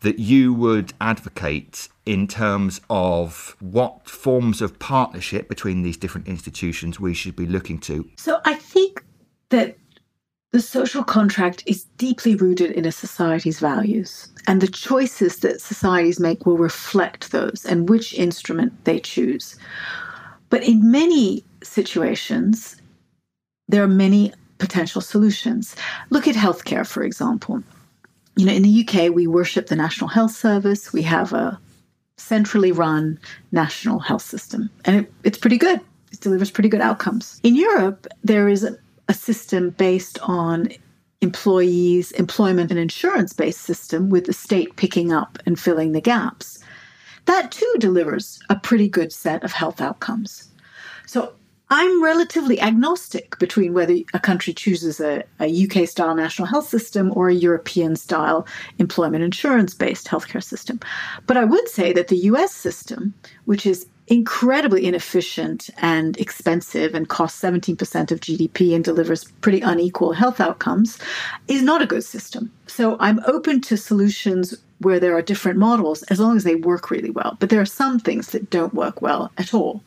that 0.00 0.18
you 0.18 0.52
would 0.52 0.94
advocate 1.00 1.88
in 2.06 2.28
terms 2.28 2.80
of 2.88 3.56
what 3.60 4.08
forms 4.08 4.62
of 4.62 4.78
partnership 4.78 5.48
between 5.48 5.82
these 5.82 5.96
different 5.96 6.28
institutions 6.28 6.98
we 7.00 7.12
should 7.12 7.36
be 7.36 7.46
looking 7.46 7.78
to? 7.80 8.08
So 8.16 8.40
I 8.44 8.54
think 8.54 9.04
that 9.50 9.76
the 10.52 10.62
social 10.62 11.04
contract 11.04 11.64
is 11.66 11.84
deeply 11.98 12.36
rooted 12.36 12.70
in 12.70 12.86
a 12.86 12.92
society's 12.92 13.58
values, 13.58 14.28
and 14.46 14.60
the 14.60 14.68
choices 14.68 15.38
that 15.40 15.60
societies 15.60 16.20
make 16.20 16.46
will 16.46 16.56
reflect 16.56 17.32
those 17.32 17.66
and 17.68 17.88
which 17.88 18.14
instrument 18.14 18.72
they 18.84 19.00
choose. 19.00 19.56
But 20.48 20.62
in 20.62 20.90
many 20.90 21.44
situations, 21.62 22.76
there 23.68 23.82
are 23.82 23.88
many 23.88 24.32
potential 24.58 25.00
solutions. 25.00 25.74
Look 26.10 26.28
at 26.28 26.36
healthcare, 26.36 26.86
for 26.86 27.02
example. 27.02 27.62
You 28.36 28.46
know, 28.46 28.52
in 28.52 28.62
the 28.62 28.86
UK, 28.86 29.12
we 29.12 29.26
worship 29.26 29.66
the 29.66 29.76
National 29.76 30.08
Health 30.08 30.30
Service. 30.30 30.92
We 30.92 31.02
have 31.02 31.32
a 31.32 31.60
centrally 32.16 32.72
run 32.72 33.18
national 33.52 33.98
health 33.98 34.22
system, 34.22 34.70
and 34.84 34.96
it, 34.96 35.12
it's 35.24 35.38
pretty 35.38 35.58
good. 35.58 35.80
It 36.12 36.20
delivers 36.20 36.50
pretty 36.50 36.68
good 36.68 36.80
outcomes. 36.80 37.40
In 37.42 37.56
Europe, 37.56 38.06
there 38.24 38.48
is 38.48 38.64
a, 38.64 38.76
a 39.08 39.14
system 39.14 39.70
based 39.70 40.18
on 40.22 40.68
employees, 41.20 42.12
employment 42.12 42.70
and 42.70 42.80
insurance 42.80 43.32
based 43.32 43.60
system 43.62 44.10
with 44.10 44.26
the 44.26 44.32
state 44.32 44.76
picking 44.76 45.12
up 45.12 45.38
and 45.46 45.58
filling 45.58 45.92
the 45.92 46.00
gaps. 46.00 46.58
That 47.26 47.50
too 47.50 47.74
delivers 47.78 48.40
a 48.48 48.56
pretty 48.56 48.88
good 48.88 49.12
set 49.12 49.42
of 49.42 49.52
health 49.52 49.80
outcomes. 49.80 50.48
So 51.06 51.34
I'm 51.68 52.02
relatively 52.02 52.60
agnostic 52.60 53.38
between 53.40 53.74
whether 53.74 53.96
a 54.14 54.20
country 54.20 54.54
chooses 54.54 55.00
a, 55.00 55.24
a 55.40 55.66
UK 55.66 55.88
style 55.88 56.14
national 56.14 56.46
health 56.46 56.68
system 56.68 57.12
or 57.16 57.28
a 57.28 57.34
European 57.34 57.96
style 57.96 58.46
employment 58.78 59.24
insurance 59.24 59.74
based 59.74 60.06
healthcare 60.06 60.42
system. 60.42 60.78
But 61.26 61.36
I 61.36 61.44
would 61.44 61.68
say 61.68 61.92
that 61.92 62.06
the 62.06 62.18
US 62.18 62.52
system, 62.52 63.14
which 63.46 63.66
is 63.66 63.86
incredibly 64.08 64.86
inefficient 64.86 65.68
and 65.78 66.16
expensive 66.18 66.94
and 66.94 67.08
costs 67.08 67.42
17% 67.42 68.12
of 68.12 68.20
GDP 68.20 68.72
and 68.72 68.84
delivers 68.84 69.24
pretty 69.40 69.60
unequal 69.60 70.12
health 70.12 70.40
outcomes, 70.40 70.98
is 71.48 71.62
not 71.62 71.82
a 71.82 71.86
good 71.86 72.04
system. 72.04 72.52
So 72.68 72.96
I'm 73.00 73.20
open 73.26 73.60
to 73.62 73.76
solutions 73.76 74.54
where 74.78 75.00
there 75.00 75.16
are 75.16 75.22
different 75.22 75.58
models 75.58 76.02
as 76.04 76.20
long 76.20 76.36
as 76.36 76.44
they 76.44 76.54
work 76.54 76.90
really 76.90 77.10
well. 77.10 77.36
But 77.40 77.50
there 77.50 77.60
are 77.60 77.66
some 77.66 77.98
things 77.98 78.28
that 78.28 78.50
don't 78.50 78.74
work 78.74 79.00
well 79.00 79.30
at 79.38 79.54
all. 79.54 79.82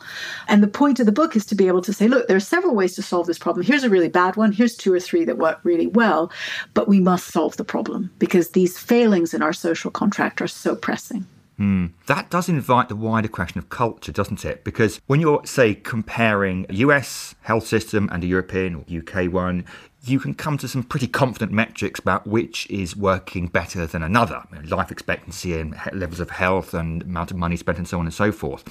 And 0.47 0.63
the 0.63 0.67
point 0.67 0.99
of 0.99 1.06
the 1.06 1.12
book 1.12 1.36
is 1.36 1.45
to 1.47 1.56
be 1.56 1.67
able 1.67 1.82
to 1.84 1.93
say, 1.93 2.08
look, 2.08 2.28
there 2.28 2.38
are 2.38 2.41
several 2.41 2.75
ways 2.75 2.95
to 2.95 3.02
solve 3.02 3.28
this 3.28 3.39
problem. 3.39 3.65
Here's 3.65 3.84
a 3.84 3.89
really 3.89 4.10
bad 4.10 4.36
one. 4.36 4.52
Here's 4.52 4.75
two 4.75 4.93
or 4.93 4.99
three 4.99 5.25
that 5.25 5.38
work 5.38 5.60
really 5.63 5.88
well. 5.88 6.32
But 6.73 6.88
we 6.88 6.99
must 6.99 7.28
solve 7.28 7.58
the 7.58 7.63
problem 7.63 8.12
because 8.19 8.52
these 8.52 8.78
failings 8.78 9.34
in 9.34 9.41
our 9.41 9.54
social 9.54 9.91
contract 9.91 10.41
are 10.41 10.47
so 10.47 10.75
pressing. 10.75 11.28
Mm. 11.60 11.91
That 12.08 12.30
does 12.30 12.47
invite 12.47 12.88
the 12.88 12.95
wider 12.95 13.28
question 13.28 13.60
of 13.60 13.69
culture, 13.69 14.13
doesn't 14.13 14.45
it? 14.45 14.63
Because 14.63 15.02
when 15.08 15.19
you're, 15.19 15.45
say, 15.45 15.75
comparing 15.75 16.65
a 16.69 16.75
US 16.75 17.36
health 17.41 17.67
system 17.67 18.08
and 18.13 18.23
a 18.23 18.28
European 18.28 18.75
or 18.75 18.86
UK 18.97 19.32
one, 19.32 19.65
you 20.04 20.20
can 20.20 20.34
come 20.34 20.58
to 20.58 20.68
some 20.68 20.84
pretty 20.84 21.08
confident 21.08 21.52
metrics 21.52 22.00
about 22.00 22.26
which 22.26 22.70
is 22.70 22.96
working 22.96 23.48
better 23.48 23.86
than 23.86 24.02
another 24.02 24.44
life 24.66 24.92
expectancy 24.92 25.60
and 25.60 25.76
levels 25.94 26.20
of 26.20 26.30
health 26.30 26.74
and 26.74 27.04
amount 27.04 27.32
of 27.32 27.38
money 27.38 27.58
spent 27.58 27.78
and 27.78 27.88
so 27.88 28.00
on 28.00 28.06
and 28.06 28.14
so 28.14 28.32
forth. 28.32 28.64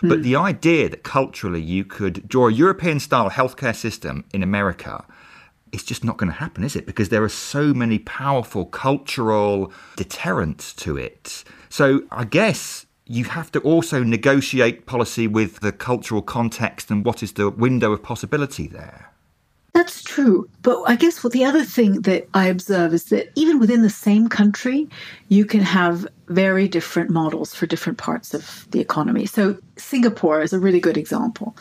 Mm. 0.00 0.08
But 0.08 0.22
the 0.22 0.36
idea 0.36 0.88
that 0.88 1.02
culturally 1.02 1.60
you 1.60 1.84
could 1.84 2.28
draw 2.28 2.48
a 2.48 2.52
European 2.52 3.00
style 3.00 3.30
healthcare 3.30 3.74
system 3.74 4.24
in 4.32 4.42
America 4.42 5.04
it's 5.72 5.84
just 5.84 6.04
not 6.04 6.16
going 6.16 6.30
to 6.30 6.36
happen, 6.36 6.64
is 6.64 6.76
it? 6.76 6.86
Because 6.86 7.10
there 7.10 7.22
are 7.22 7.28
so 7.28 7.72
many 7.72 7.98
powerful 8.00 8.64
cultural 8.64 9.72
deterrents 9.96 10.72
to 10.74 10.96
it. 10.96 11.44
So 11.68 12.02
I 12.10 12.24
guess 12.24 12.86
you 13.06 13.24
have 13.24 13.50
to 13.52 13.60
also 13.60 14.02
negotiate 14.02 14.86
policy 14.86 15.26
with 15.26 15.60
the 15.60 15.72
cultural 15.72 16.22
context 16.22 16.90
and 16.90 17.04
what 17.04 17.22
is 17.22 17.32
the 17.32 17.50
window 17.50 17.92
of 17.92 18.02
possibility 18.02 18.66
there. 18.66 19.09
That's 19.80 20.02
true. 20.02 20.46
But 20.60 20.82
I 20.86 20.94
guess 20.94 21.24
what 21.24 21.32
the 21.32 21.46
other 21.46 21.64
thing 21.64 22.02
that 22.02 22.28
I 22.34 22.48
observe 22.48 22.92
is 22.92 23.04
that 23.04 23.32
even 23.34 23.58
within 23.58 23.80
the 23.80 23.88
same 23.88 24.28
country, 24.28 24.90
you 25.28 25.46
can 25.46 25.60
have 25.60 26.06
very 26.28 26.68
different 26.68 27.08
models 27.08 27.54
for 27.54 27.64
different 27.64 27.96
parts 27.96 28.34
of 28.34 28.66
the 28.72 28.80
economy. 28.80 29.24
So 29.24 29.56
Singapore 29.78 30.42
is 30.42 30.52
a 30.52 30.58
really 30.58 30.80
good 30.80 30.98
example. 30.98 31.56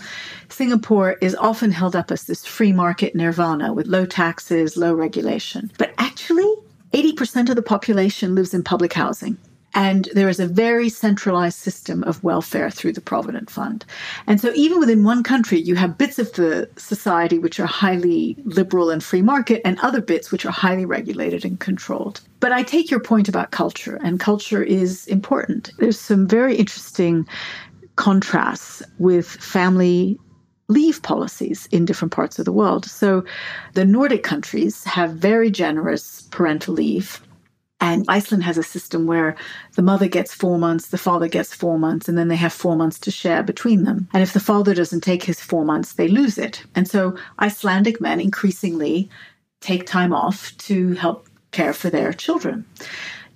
Singapore 0.49 1.13
is 1.21 1.33
often 1.35 1.71
held 1.71 1.95
up 1.95 2.11
as 2.11 2.25
this 2.25 2.45
free 2.45 2.73
market 2.73 3.15
nirvana 3.15 3.71
with 3.71 3.87
low 3.87 4.05
taxes, 4.05 4.75
low 4.75 4.93
regulation. 4.93 5.71
But 5.77 5.93
actually, 5.97 6.53
80% 6.91 7.49
of 7.49 7.55
the 7.55 7.61
population 7.61 8.35
lives 8.35 8.53
in 8.53 8.63
public 8.63 8.91
housing. 8.91 9.37
And 9.73 10.09
there 10.13 10.29
is 10.29 10.39
a 10.39 10.47
very 10.47 10.89
centralized 10.89 11.57
system 11.57 12.03
of 12.03 12.23
welfare 12.23 12.69
through 12.69 12.93
the 12.93 13.01
Provident 13.01 13.49
Fund. 13.49 13.85
And 14.25 14.41
so, 14.41 14.51
even 14.55 14.79
within 14.79 15.03
one 15.03 15.23
country, 15.23 15.59
you 15.59 15.75
have 15.75 15.97
bits 15.97 16.17
of 16.17 16.31
the 16.33 16.69
society 16.77 17.37
which 17.37 17.59
are 17.59 17.65
highly 17.65 18.35
liberal 18.45 18.89
and 18.89 19.03
free 19.03 19.21
market, 19.21 19.61
and 19.63 19.79
other 19.79 20.01
bits 20.01 20.31
which 20.31 20.45
are 20.45 20.51
highly 20.51 20.85
regulated 20.85 21.45
and 21.45 21.59
controlled. 21.59 22.21
But 22.39 22.51
I 22.51 22.63
take 22.63 22.89
your 22.89 22.99
point 22.99 23.29
about 23.29 23.51
culture, 23.51 23.99
and 24.03 24.19
culture 24.19 24.63
is 24.63 25.05
important. 25.07 25.71
There's 25.77 25.99
some 25.99 26.27
very 26.27 26.55
interesting 26.55 27.27
contrasts 27.95 28.81
with 28.97 29.27
family 29.27 30.17
leave 30.69 31.01
policies 31.01 31.67
in 31.71 31.83
different 31.83 32.11
parts 32.11 32.39
of 32.39 32.45
the 32.45 32.51
world. 32.51 32.85
So, 32.85 33.23
the 33.73 33.85
Nordic 33.85 34.23
countries 34.23 34.83
have 34.85 35.13
very 35.13 35.51
generous 35.51 36.21
parental 36.31 36.73
leave 36.75 37.21
and 37.81 38.05
Iceland 38.07 38.43
has 38.43 38.57
a 38.57 38.63
system 38.63 39.05
where 39.05 39.35
the 39.75 39.81
mother 39.81 40.07
gets 40.07 40.33
four 40.33 40.57
months, 40.57 40.87
the 40.87 40.97
father 40.97 41.27
gets 41.27 41.53
four 41.53 41.79
months, 41.79 42.09
and 42.09 42.17
then 42.17 42.27
they 42.27 42.35
have 42.35 42.51
four 42.51 42.75
months 42.75 42.99
to 42.99 43.11
share 43.11 43.41
between 43.41 43.83
them. 43.83 44.07
And 44.13 44.21
if 44.21 44.33
the 44.33 44.39
father 44.39 44.73
doesn't 44.73 45.01
take 45.01 45.23
his 45.23 45.39
four 45.39 45.63
months, 45.63 45.93
they 45.93 46.07
lose 46.07 46.37
it. 46.37 46.63
And 46.75 46.87
so 46.87 47.15
Icelandic 47.39 48.01
men 48.01 48.19
increasingly 48.19 49.09
take 49.61 49.85
time 49.85 50.13
off 50.13 50.55
to 50.57 50.93
help 50.93 51.29
care 51.51 51.73
for 51.73 51.89
their 51.89 52.13
children. 52.13 52.65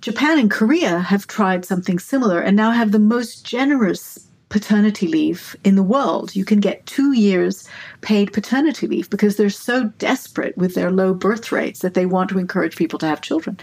Japan 0.00 0.38
and 0.38 0.50
Korea 0.50 0.98
have 0.98 1.26
tried 1.26 1.64
something 1.64 1.98
similar 1.98 2.38
and 2.40 2.56
now 2.56 2.70
have 2.70 2.92
the 2.92 2.98
most 2.98 3.46
generous 3.46 4.23
paternity 4.48 5.06
leave 5.06 5.56
in 5.64 5.76
the 5.76 5.82
world. 5.82 6.36
You 6.36 6.44
can 6.44 6.60
get 6.60 6.86
two 6.86 7.12
years 7.12 7.68
paid 8.00 8.32
paternity 8.32 8.86
leave 8.86 9.10
because 9.10 9.36
they're 9.36 9.50
so 9.50 9.84
desperate 9.98 10.56
with 10.56 10.74
their 10.74 10.90
low 10.90 11.14
birth 11.14 11.50
rates 11.50 11.80
that 11.80 11.94
they 11.94 12.06
want 12.06 12.30
to 12.30 12.38
encourage 12.38 12.76
people 12.76 12.98
to 13.00 13.06
have 13.06 13.20
children. 13.20 13.58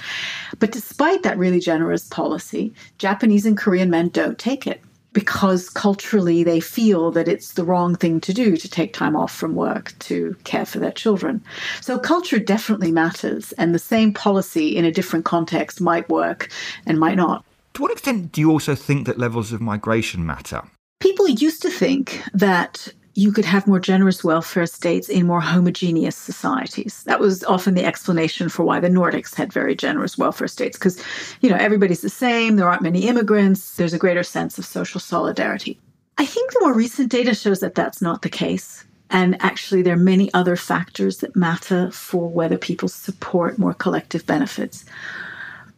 But 0.60 0.72
despite 0.72 1.24
that 1.24 1.38
really 1.38 1.60
generous 1.60 2.08
policy, 2.08 2.74
Japanese 2.98 3.46
and 3.46 3.58
Korean 3.58 3.90
men 3.90 4.10
don't 4.10 4.38
take 4.38 4.68
it 4.68 4.82
because 5.14 5.70
culturally 5.70 6.44
they 6.44 6.60
feel 6.60 7.12
that 7.12 7.28
it's 7.28 7.54
the 7.54 7.66
wrong 7.66 7.96
thing 7.96 8.22
to 8.22 8.34
do 8.34 8.56
to 8.56 8.70
take 8.70 8.94
time 8.94 9.16
off 9.16 9.34
from 9.34 9.56
work 9.56 9.94
to 10.00 10.36
care 10.46 10.66
for 10.66 10.80
their 10.80 10.92
children. 10.92 11.44
So 11.82 12.00
culture 12.00 12.40
definitely 12.40 12.92
matters, 12.92 13.52
and 13.54 13.76
the 13.76 13.80
same 13.80 14.14
policy 14.14 14.76
in 14.76 14.86
a 14.86 14.92
different 14.92 15.26
context 15.26 15.82
might 15.82 16.08
work 16.10 16.50
and 16.86 17.00
might 17.00 17.18
not. 17.18 17.44
To 17.82 17.86
what 17.86 17.94
extent 17.94 18.32
do 18.32 18.42
you 18.42 18.52
also 18.52 18.76
think 18.76 19.08
that 19.08 19.18
levels 19.18 19.52
of 19.52 19.60
migration 19.60 20.24
matter? 20.24 20.62
People 21.00 21.28
used 21.28 21.64
to 21.64 21.72
think 21.72 22.22
that 22.32 22.88
you 23.16 23.32
could 23.32 23.44
have 23.44 23.66
more 23.66 23.80
generous 23.80 24.24
welfare 24.24 24.68
states 24.68 25.10
in 25.10 25.26
more 25.26 25.42
homogeneous 25.42 26.16
societies. 26.16 27.02
That 27.08 27.20
was 27.20 27.44
often 27.46 27.74
the 27.74 27.84
explanation 27.84 28.50
for 28.50 28.64
why 28.64 28.80
the 28.80 28.88
Nordics 28.88 29.34
had 29.34 29.52
very 29.52 29.76
generous 29.76 30.16
welfare 30.16 30.48
states 30.48 30.78
because, 30.78 31.04
you 31.42 31.50
know, 31.50 31.56
everybody's 31.56 32.02
the 32.02 32.10
same, 32.10 32.56
there 32.56 32.70
aren't 32.70 32.84
many 32.84 33.08
immigrants, 33.08 33.78
there's 33.78 33.94
a 33.94 33.98
greater 33.98 34.22
sense 34.22 34.60
of 34.60 34.66
social 34.66 35.00
solidarity. 35.00 35.80
I 36.20 36.26
think 36.28 36.52
the 36.52 36.60
more 36.62 36.76
recent 36.76 37.10
data 37.10 37.34
shows 37.34 37.62
that 37.62 37.74
that's 37.74 38.00
not 38.00 38.22
the 38.22 38.30
case. 38.30 38.86
And 39.10 39.42
actually, 39.42 39.82
there 39.82 39.96
are 39.96 40.08
many 40.14 40.32
other 40.36 40.56
factors 40.56 41.18
that 41.18 41.36
matter 41.36 41.90
for 41.90 42.30
whether 42.30 42.60
people 42.60 42.90
support 42.90 43.58
more 43.58 43.74
collective 43.74 44.28
benefits. 44.28 44.86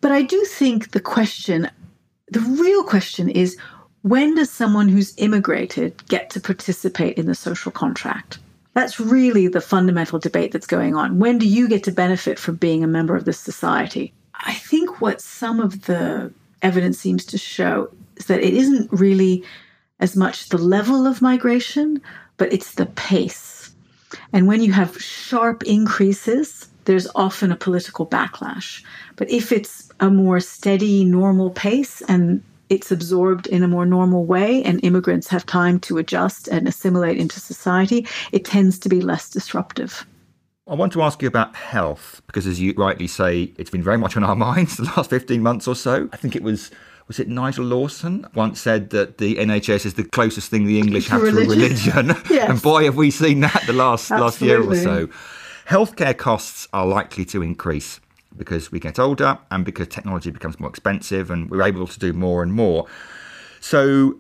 But 0.01 0.11
I 0.11 0.21
do 0.21 0.43
think 0.43 0.91
the 0.91 0.99
question, 0.99 1.69
the 2.33 2.39
real 2.61 2.83
question 2.83 3.29
is 3.29 3.57
when 4.01 4.35
does 4.35 4.51
someone 4.51 4.89
who's 4.89 5.13
immigrated 5.17 6.05
get 6.07 6.29
to 6.31 6.41
participate 6.41 7.17
in 7.17 7.25
the 7.25 7.35
social 7.35 7.71
contract? 7.71 8.39
That's 8.73 8.99
really 8.99 9.47
the 9.47 9.61
fundamental 9.61 10.19
debate 10.19 10.51
that's 10.51 10.67
going 10.67 10.95
on. 10.95 11.19
When 11.19 11.37
do 11.37 11.47
you 11.47 11.69
get 11.69 11.83
to 11.83 11.91
benefit 11.91 12.39
from 12.39 12.55
being 12.55 12.83
a 12.83 12.87
member 12.87 13.15
of 13.15 13.25
this 13.25 13.39
society? 13.39 14.13
I 14.33 14.53
think 14.53 14.99
what 14.99 15.21
some 15.21 15.59
of 15.59 15.85
the 15.85 16.33
evidence 16.61 16.99
seems 16.99 17.23
to 17.25 17.37
show 17.37 17.93
is 18.17 18.25
that 18.25 18.41
it 18.41 18.53
isn't 18.53 18.91
really 18.91 19.43
as 19.99 20.15
much 20.15 20.49
the 20.49 20.57
level 20.57 21.05
of 21.05 21.21
migration, 21.21 22.01
but 22.37 22.51
it's 22.51 22.73
the 22.73 22.87
pace. 22.87 23.73
And 24.33 24.47
when 24.47 24.61
you 24.61 24.73
have 24.73 25.01
sharp 25.01 25.63
increases, 25.63 26.67
there's 26.85 27.07
often 27.15 27.51
a 27.51 27.55
political 27.55 28.05
backlash. 28.05 28.83
But 29.15 29.29
if 29.29 29.51
it's 29.51 29.89
a 29.99 30.09
more 30.09 30.39
steady, 30.39 31.03
normal 31.03 31.49
pace 31.49 32.01
and 32.07 32.43
it's 32.69 32.91
absorbed 32.91 33.47
in 33.47 33.63
a 33.63 33.67
more 33.67 33.85
normal 33.85 34.25
way 34.25 34.63
and 34.63 34.83
immigrants 34.83 35.27
have 35.27 35.45
time 35.45 35.79
to 35.81 35.97
adjust 35.97 36.47
and 36.47 36.67
assimilate 36.67 37.17
into 37.17 37.39
society, 37.39 38.07
it 38.31 38.45
tends 38.45 38.79
to 38.79 38.89
be 38.89 39.01
less 39.01 39.29
disruptive. 39.29 40.05
I 40.65 40.75
want 40.75 40.93
to 40.93 41.01
ask 41.01 41.21
you 41.21 41.27
about 41.27 41.55
health 41.55 42.21
because, 42.25 42.47
as 42.47 42.59
you 42.61 42.73
rightly 42.77 43.07
say, 43.07 43.51
it's 43.57 43.69
been 43.69 43.83
very 43.83 43.97
much 43.97 44.15
on 44.15 44.23
our 44.23 44.35
minds 44.47 44.77
the 44.77 44.83
last 44.83 45.09
15 45.09 45.41
months 45.41 45.67
or 45.67 45.75
so. 45.75 46.09
I 46.13 46.17
think 46.17 46.35
it 46.35 46.43
was 46.43 46.71
was 47.07 47.19
it 47.19 47.27
Nigel 47.27 47.65
Lawson 47.65 48.25
once 48.33 48.61
said 48.61 48.91
that 48.91 49.17
the 49.17 49.35
NHS 49.35 49.85
is 49.85 49.95
the 49.95 50.05
closest 50.05 50.49
thing 50.49 50.65
the 50.65 50.79
English 50.79 51.09
have 51.09 51.21
religion. 51.21 51.49
to 51.49 52.01
religion. 52.01 52.23
Yes. 52.29 52.49
and 52.49 52.61
boy, 52.61 52.85
have 52.85 52.95
we 52.95 53.11
seen 53.11 53.41
that 53.41 53.63
the 53.67 53.73
last 53.73 54.09
last 54.09 54.41
year 54.41 54.63
or 54.63 54.73
so. 54.75 55.09
Healthcare 55.67 56.17
costs 56.17 56.67
are 56.73 56.85
likely 56.85 57.25
to 57.25 57.41
increase 57.41 57.99
because 58.35 58.71
we 58.71 58.79
get 58.79 58.99
older 58.99 59.37
and 59.51 59.63
because 59.63 59.87
technology 59.87 60.31
becomes 60.31 60.59
more 60.59 60.69
expensive 60.69 61.29
and 61.31 61.49
we're 61.49 61.63
able 61.63 61.87
to 61.87 61.99
do 61.99 62.13
more 62.13 62.43
and 62.43 62.53
more. 62.53 62.87
So 63.59 64.19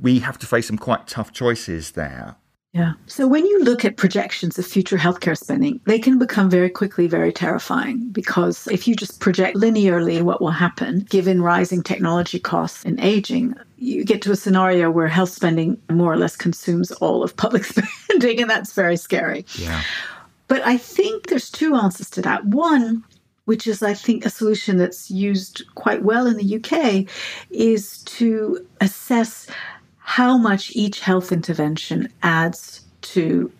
we 0.00 0.20
have 0.20 0.38
to 0.38 0.46
face 0.46 0.68
some 0.68 0.78
quite 0.78 1.06
tough 1.06 1.32
choices 1.32 1.92
there. 1.92 2.36
Yeah. 2.72 2.94
So 3.06 3.28
when 3.28 3.46
you 3.46 3.62
look 3.62 3.84
at 3.84 3.96
projections 3.96 4.58
of 4.58 4.66
future 4.66 4.98
healthcare 4.98 5.38
spending, 5.38 5.80
they 5.86 6.00
can 6.00 6.18
become 6.18 6.50
very 6.50 6.68
quickly 6.68 7.06
very 7.06 7.32
terrifying 7.32 8.08
because 8.10 8.66
if 8.66 8.88
you 8.88 8.96
just 8.96 9.20
project 9.20 9.56
linearly 9.56 10.20
what 10.22 10.40
will 10.40 10.50
happen 10.50 11.06
given 11.08 11.40
rising 11.40 11.84
technology 11.84 12.40
costs 12.40 12.84
and 12.84 12.98
aging, 12.98 13.54
you 13.76 14.04
get 14.04 14.22
to 14.22 14.32
a 14.32 14.36
scenario 14.36 14.90
where 14.90 15.06
health 15.06 15.30
spending 15.30 15.80
more 15.88 16.12
or 16.12 16.16
less 16.16 16.34
consumes 16.34 16.90
all 16.92 17.22
of 17.22 17.36
public 17.36 17.64
spending, 18.10 18.40
and 18.40 18.50
that's 18.50 18.72
very 18.72 18.96
scary. 18.96 19.46
Yeah. 19.56 19.80
But 20.48 20.66
I 20.66 20.76
think 20.76 21.26
there's 21.26 21.50
two 21.50 21.74
answers 21.74 22.10
to 22.10 22.22
that. 22.22 22.44
One, 22.46 23.04
which 23.44 23.66
is, 23.66 23.82
I 23.82 23.94
think, 23.94 24.24
a 24.24 24.30
solution 24.30 24.76
that's 24.76 25.10
used 25.10 25.62
quite 25.74 26.02
well 26.02 26.26
in 26.26 26.36
the 26.36 26.56
UK, 26.56 27.06
is 27.50 28.02
to 28.04 28.66
assess 28.80 29.46
how 29.98 30.36
much 30.36 30.74
each 30.74 31.00
health 31.00 31.32
intervention 31.32 32.08
adds 32.22 32.84
to 33.02 33.50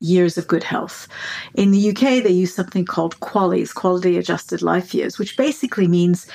years 0.00 0.36
of 0.36 0.46
good 0.46 0.62
health. 0.62 1.08
In 1.54 1.70
the 1.70 1.90
UK, 1.90 2.22
they 2.22 2.30
use 2.30 2.54
something 2.54 2.84
called 2.84 3.18
QALYs, 3.20 3.74
quality 3.74 4.18
adjusted 4.18 4.60
life 4.60 4.94
years, 4.94 5.18
which 5.18 5.36
basically 5.36 5.88
means 5.88 6.26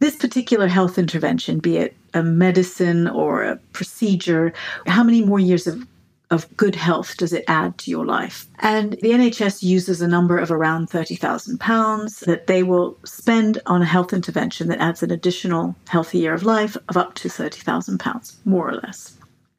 this 0.00 0.16
particular 0.16 0.66
health 0.66 0.98
intervention, 0.98 1.58
be 1.58 1.76
it 1.78 1.96
a 2.14 2.22
medicine 2.22 3.08
or 3.08 3.42
a 3.42 3.56
procedure, 3.72 4.52
how 4.86 5.02
many 5.02 5.24
more 5.24 5.38
years 5.38 5.66
of 5.66 5.86
of 6.30 6.56
good 6.56 6.76
health 6.76 7.16
does 7.16 7.32
it 7.32 7.44
add 7.48 7.76
to 7.78 7.90
your 7.90 8.06
life? 8.06 8.46
And 8.60 8.92
the 8.92 9.10
NHS 9.10 9.62
uses 9.62 10.00
a 10.00 10.08
number 10.08 10.38
of 10.38 10.50
around 10.50 10.90
£30,000 10.90 12.20
that 12.20 12.46
they 12.46 12.62
will 12.62 12.96
spend 13.04 13.60
on 13.66 13.82
a 13.82 13.86
health 13.86 14.12
intervention 14.12 14.68
that 14.68 14.80
adds 14.80 15.02
an 15.02 15.10
additional 15.10 15.74
healthy 15.88 16.18
year 16.18 16.34
of 16.34 16.44
life 16.44 16.76
of 16.88 16.96
up 16.96 17.14
to 17.14 17.28
£30,000, 17.28 18.36
more 18.44 18.68
or 18.68 18.74
less. 18.74 19.16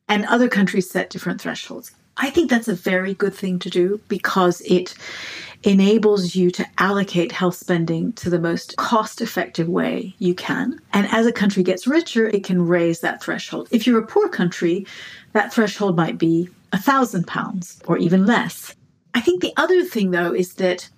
And 0.07 0.25
other 0.25 0.47
countries 0.47 0.89
set 0.89 1.09
different 1.09 1.41
thresholds. 1.41 1.91
I 2.17 2.29
think 2.29 2.49
that's 2.49 2.67
a 2.67 2.75
very 2.75 3.13
good 3.13 3.33
thing 3.33 3.59
to 3.59 3.69
do 3.69 3.99
because 4.07 4.61
it 4.61 4.93
enables 5.63 6.35
you 6.35 6.51
to 6.51 6.65
allocate 6.77 7.31
health 7.31 7.55
spending 7.55 8.13
to 8.13 8.29
the 8.29 8.39
most 8.39 8.75
cost 8.77 9.21
effective 9.21 9.69
way 9.69 10.15
you 10.19 10.33
can. 10.33 10.79
And 10.93 11.07
as 11.11 11.25
a 11.25 11.31
country 11.31 11.63
gets 11.63 11.87
richer, 11.87 12.27
it 12.27 12.43
can 12.43 12.67
raise 12.67 12.99
that 13.01 13.23
threshold. 13.23 13.67
If 13.71 13.85
you're 13.85 13.99
a 13.99 14.07
poor 14.07 14.27
country, 14.27 14.85
that 15.33 15.53
threshold 15.53 15.95
might 15.95 16.17
be 16.17 16.49
a 16.71 16.77
thousand 16.77 17.27
pounds 17.27 17.81
or 17.85 17.97
even 17.97 18.25
less. 18.25 18.75
I 19.13 19.21
think 19.21 19.41
the 19.41 19.53
other 19.57 19.83
thing, 19.83 20.11
though, 20.11 20.33
is 20.33 20.55
that 20.55 20.89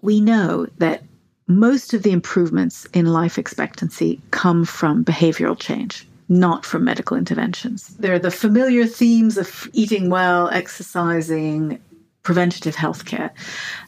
we 0.00 0.20
know 0.20 0.66
that 0.78 1.02
most 1.48 1.94
of 1.94 2.02
the 2.02 2.12
improvements 2.12 2.86
in 2.92 3.06
life 3.06 3.38
expectancy 3.38 4.20
come 4.30 4.64
from 4.64 5.04
behavioral 5.04 5.58
change, 5.58 6.06
not 6.28 6.64
from 6.64 6.84
medical 6.84 7.16
interventions. 7.16 7.88
They're 7.98 8.18
the 8.18 8.30
familiar 8.30 8.86
themes 8.86 9.38
of 9.38 9.68
eating 9.72 10.10
well, 10.10 10.48
exercising, 10.50 11.80
preventative 12.28 12.76
healthcare, 12.76 13.30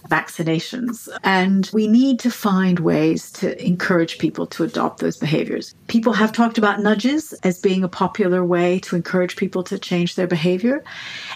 vaccinations. 0.09 1.11
And 1.23 1.69
we 1.75 1.87
need 1.87 2.19
to 2.21 2.31
find 2.31 2.79
ways 2.79 3.31
to 3.33 3.63
encourage 3.63 4.17
people 4.17 4.47
to 4.47 4.65
adopt 4.65 5.01
those 5.01 5.19
behaviors. 5.19 5.75
People 5.89 6.15
have 6.15 6.33
talked 6.33 6.57
about 6.57 6.81
nudges 6.81 7.35
as 7.43 7.61
being 7.61 7.85
a 7.85 7.89
popular 7.89 8.43
way 8.43 8.79
to 8.79 8.97
encourage 8.97 9.37
people 9.37 9.63
to 9.65 9.79
change 9.79 10.15
their 10.15 10.27
behavior. 10.27 10.83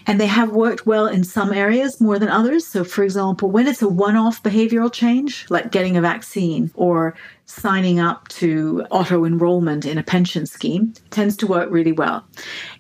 And 0.07 0.19
they 0.19 0.27
have 0.27 0.53
worked 0.53 0.87
well 0.87 1.07
in 1.07 1.25
some 1.25 1.53
areas 1.53 2.01
more 2.01 2.19
than 2.19 2.31
others. 2.31 2.67
So, 2.67 2.85
for 2.85 3.05
example, 3.05 3.51
when 3.51 3.67
it's 3.67 3.83
a 3.83 3.89
one 3.89 4.17
off 4.17 4.43
behavioral 4.43 4.91
change, 4.91 5.45
like 5.51 5.71
getting 5.71 5.99
a 5.99 6.01
vaccine 6.01 6.71
or 6.75 7.15
signing 7.47 8.01
up 8.01 8.27
to 8.29 8.83
auto 8.91 9.25
enrollment 9.25 9.85
in 9.85 9.99
a 9.99 10.03
pension 10.03 10.47
scheme 10.47 10.95
tends 11.11 11.37
to 11.37 11.47
work 11.47 11.69
really 11.71 11.93
well. 11.93 12.25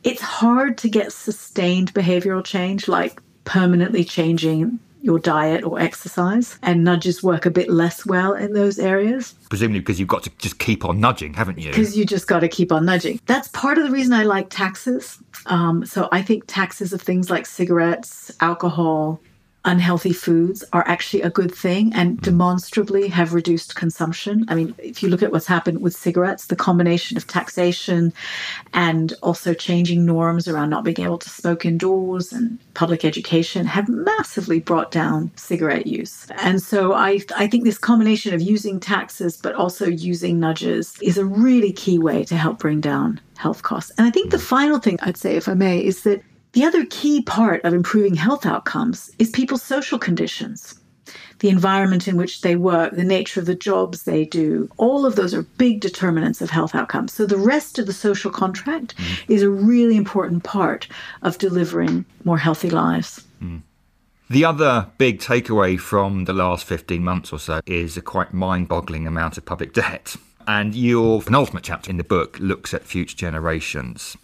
It's 0.02 0.22
hard 0.22 0.78
to 0.78 0.88
get 0.88 1.12
sustained 1.12 1.92
behavioral 1.92 2.42
change 2.42 2.88
like 2.88 3.20
permanently 3.44 4.04
changing 4.04 4.78
your 5.02 5.18
diet 5.18 5.62
or 5.64 5.78
exercise, 5.78 6.58
and 6.62 6.82
nudges 6.82 7.22
work 7.22 7.44
a 7.44 7.50
bit 7.50 7.68
less 7.68 8.06
well 8.06 8.32
in 8.32 8.54
those 8.54 8.78
areas 8.78 9.34
Presumably 9.50 9.80
because 9.80 10.00
you've 10.00 10.08
got 10.08 10.22
to 10.22 10.30
just 10.38 10.58
keep 10.58 10.82
on 10.82 10.98
nudging, 10.98 11.34
haven't 11.34 11.58
you? 11.58 11.68
because 11.68 11.94
you 11.94 12.06
just 12.06 12.26
got 12.26 12.40
to 12.40 12.48
keep 12.48 12.72
on 12.72 12.86
nudging. 12.86 13.20
That's 13.26 13.48
part 13.48 13.76
of 13.76 13.84
the 13.84 13.90
reason 13.90 14.14
I 14.14 14.22
like 14.22 14.48
taxes. 14.48 15.18
Um, 15.44 15.84
so 15.84 16.08
I 16.10 16.22
think 16.22 16.44
taxes 16.46 16.94
of 16.94 17.02
things 17.02 17.28
like 17.28 17.44
cigarettes, 17.44 18.32
alcohol, 18.40 19.20
unhealthy 19.64 20.12
foods 20.12 20.62
are 20.72 20.86
actually 20.86 21.22
a 21.22 21.30
good 21.30 21.54
thing 21.54 21.92
and 21.94 22.18
mm. 22.18 22.22
demonstrably 22.22 23.08
have 23.08 23.34
reduced 23.34 23.74
consumption. 23.74 24.44
I 24.48 24.54
mean, 24.54 24.74
if 24.78 25.02
you 25.02 25.08
look 25.08 25.22
at 25.22 25.32
what's 25.32 25.46
happened 25.46 25.80
with 25.80 25.94
cigarettes, 25.94 26.46
the 26.46 26.56
combination 26.56 27.16
of 27.16 27.26
taxation 27.26 28.12
and 28.72 29.14
also 29.22 29.54
changing 29.54 30.04
norms 30.04 30.48
around 30.48 30.70
not 30.70 30.84
being 30.84 31.00
able 31.00 31.18
to 31.18 31.30
smoke 31.30 31.64
indoors 31.64 32.32
and 32.32 32.58
public 32.74 33.04
education 33.04 33.66
have 33.66 33.88
massively 33.88 34.60
brought 34.60 34.90
down 34.90 35.30
cigarette 35.36 35.86
use. 35.86 36.26
And 36.42 36.62
so 36.62 36.92
I, 36.92 37.20
I 37.36 37.46
think 37.46 37.64
this 37.64 37.78
combination 37.78 38.34
of 38.34 38.42
using 38.42 38.80
taxes 38.80 39.36
but 39.36 39.54
also 39.54 39.86
using 39.86 40.40
nudges 40.40 40.96
is 41.00 41.18
a 41.18 41.24
really 41.24 41.72
key 41.72 41.98
way 41.98 42.24
to 42.24 42.36
help 42.36 42.58
bring 42.58 42.80
down 42.80 43.20
health 43.36 43.62
costs. 43.62 43.92
And 43.98 44.06
I 44.06 44.10
think 44.10 44.30
the 44.30 44.36
mm. 44.36 44.42
final 44.42 44.78
thing 44.78 44.98
I'd 45.02 45.16
say, 45.16 45.36
if 45.36 45.48
I 45.48 45.54
may, 45.54 45.84
is 45.84 46.02
that 46.02 46.22
the 46.54 46.64
other 46.64 46.86
key 46.86 47.20
part 47.22 47.64
of 47.64 47.74
improving 47.74 48.14
health 48.14 48.46
outcomes 48.46 49.10
is 49.18 49.30
people's 49.30 49.62
social 49.62 49.98
conditions. 49.98 50.78
The 51.40 51.48
environment 51.48 52.06
in 52.06 52.16
which 52.16 52.40
they 52.40 52.54
work, 52.54 52.94
the 52.94 53.04
nature 53.04 53.40
of 53.40 53.46
the 53.46 53.56
jobs 53.56 54.04
they 54.04 54.24
do, 54.24 54.70
all 54.76 55.04
of 55.04 55.16
those 55.16 55.34
are 55.34 55.42
big 55.42 55.80
determinants 55.80 56.40
of 56.40 56.50
health 56.50 56.74
outcomes. 56.74 57.12
So 57.12 57.26
the 57.26 57.36
rest 57.36 57.78
of 57.78 57.86
the 57.86 57.92
social 57.92 58.30
contract 58.30 58.96
mm. 58.96 59.24
is 59.28 59.42
a 59.42 59.50
really 59.50 59.96
important 59.96 60.44
part 60.44 60.86
of 61.22 61.38
delivering 61.38 62.04
more 62.22 62.38
healthy 62.38 62.70
lives. 62.70 63.24
Mm. 63.42 63.62
The 64.30 64.44
other 64.44 64.86
big 64.96 65.18
takeaway 65.18 65.78
from 65.78 66.24
the 66.24 66.32
last 66.32 66.64
15 66.64 67.02
months 67.02 67.32
or 67.32 67.38
so 67.38 67.60
is 67.66 67.96
a 67.96 68.00
quite 68.00 68.32
mind 68.32 68.68
boggling 68.68 69.06
amount 69.06 69.36
of 69.36 69.44
public 69.44 69.72
debt. 69.74 70.16
And 70.46 70.74
your 70.74 71.20
penultimate 71.20 71.64
chapter 71.64 71.90
in 71.90 71.96
the 71.96 72.04
book 72.04 72.38
looks 72.38 72.72
at 72.72 72.84
future 72.84 73.16
generations. 73.16 74.16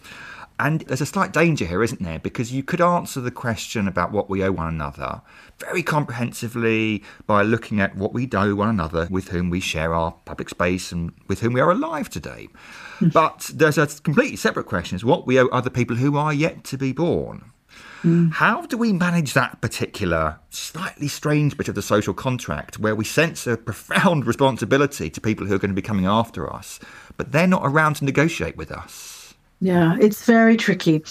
And 0.61 0.81
there's 0.81 1.01
a 1.01 1.07
slight 1.07 1.33
danger 1.33 1.65
here, 1.65 1.81
isn't 1.81 2.03
there? 2.03 2.19
Because 2.19 2.53
you 2.53 2.61
could 2.61 2.81
answer 2.81 3.19
the 3.19 3.31
question 3.31 3.87
about 3.87 4.11
what 4.11 4.29
we 4.29 4.43
owe 4.43 4.51
one 4.51 4.67
another 4.67 5.23
very 5.57 5.81
comprehensively 5.81 7.03
by 7.25 7.41
looking 7.41 7.79
at 7.81 7.95
what 7.95 8.13
we 8.13 8.29
owe 8.31 8.53
one 8.53 8.69
another 8.69 9.07
with 9.09 9.29
whom 9.29 9.49
we 9.49 9.59
share 9.59 9.95
our 9.95 10.11
public 10.25 10.49
space 10.49 10.91
and 10.91 11.13
with 11.27 11.39
whom 11.39 11.53
we 11.53 11.61
are 11.61 11.71
alive 11.71 12.11
today. 12.11 12.47
Hmm. 12.99 13.09
But 13.09 13.49
there's 13.51 13.79
a 13.79 13.87
completely 13.87 14.35
separate 14.35 14.67
question 14.67 14.95
is 14.95 15.03
what 15.03 15.25
we 15.25 15.39
owe 15.39 15.47
other 15.47 15.71
people 15.71 15.95
who 15.95 16.15
are 16.15 16.33
yet 16.33 16.63
to 16.65 16.77
be 16.77 16.91
born. 16.91 17.51
Hmm. 18.03 18.29
How 18.29 18.67
do 18.67 18.77
we 18.77 18.93
manage 18.93 19.33
that 19.33 19.61
particular 19.61 20.39
slightly 20.51 21.07
strange 21.07 21.57
bit 21.57 21.69
of 21.69 21.75
the 21.75 21.81
social 21.81 22.13
contract 22.13 22.77
where 22.77 22.95
we 22.95 23.05
sense 23.05 23.47
a 23.47 23.57
profound 23.57 24.25
responsibility 24.27 25.09
to 25.09 25.21
people 25.21 25.47
who 25.47 25.55
are 25.55 25.59
going 25.59 25.71
to 25.71 25.75
be 25.75 25.81
coming 25.81 26.05
after 26.05 26.53
us, 26.53 26.79
but 27.17 27.31
they're 27.31 27.47
not 27.47 27.63
around 27.65 27.95
to 27.95 28.05
negotiate 28.05 28.57
with 28.57 28.71
us? 28.71 29.20
Yeah, 29.63 29.95
it's 30.01 30.25
very 30.25 30.57
tricky. 30.57 31.03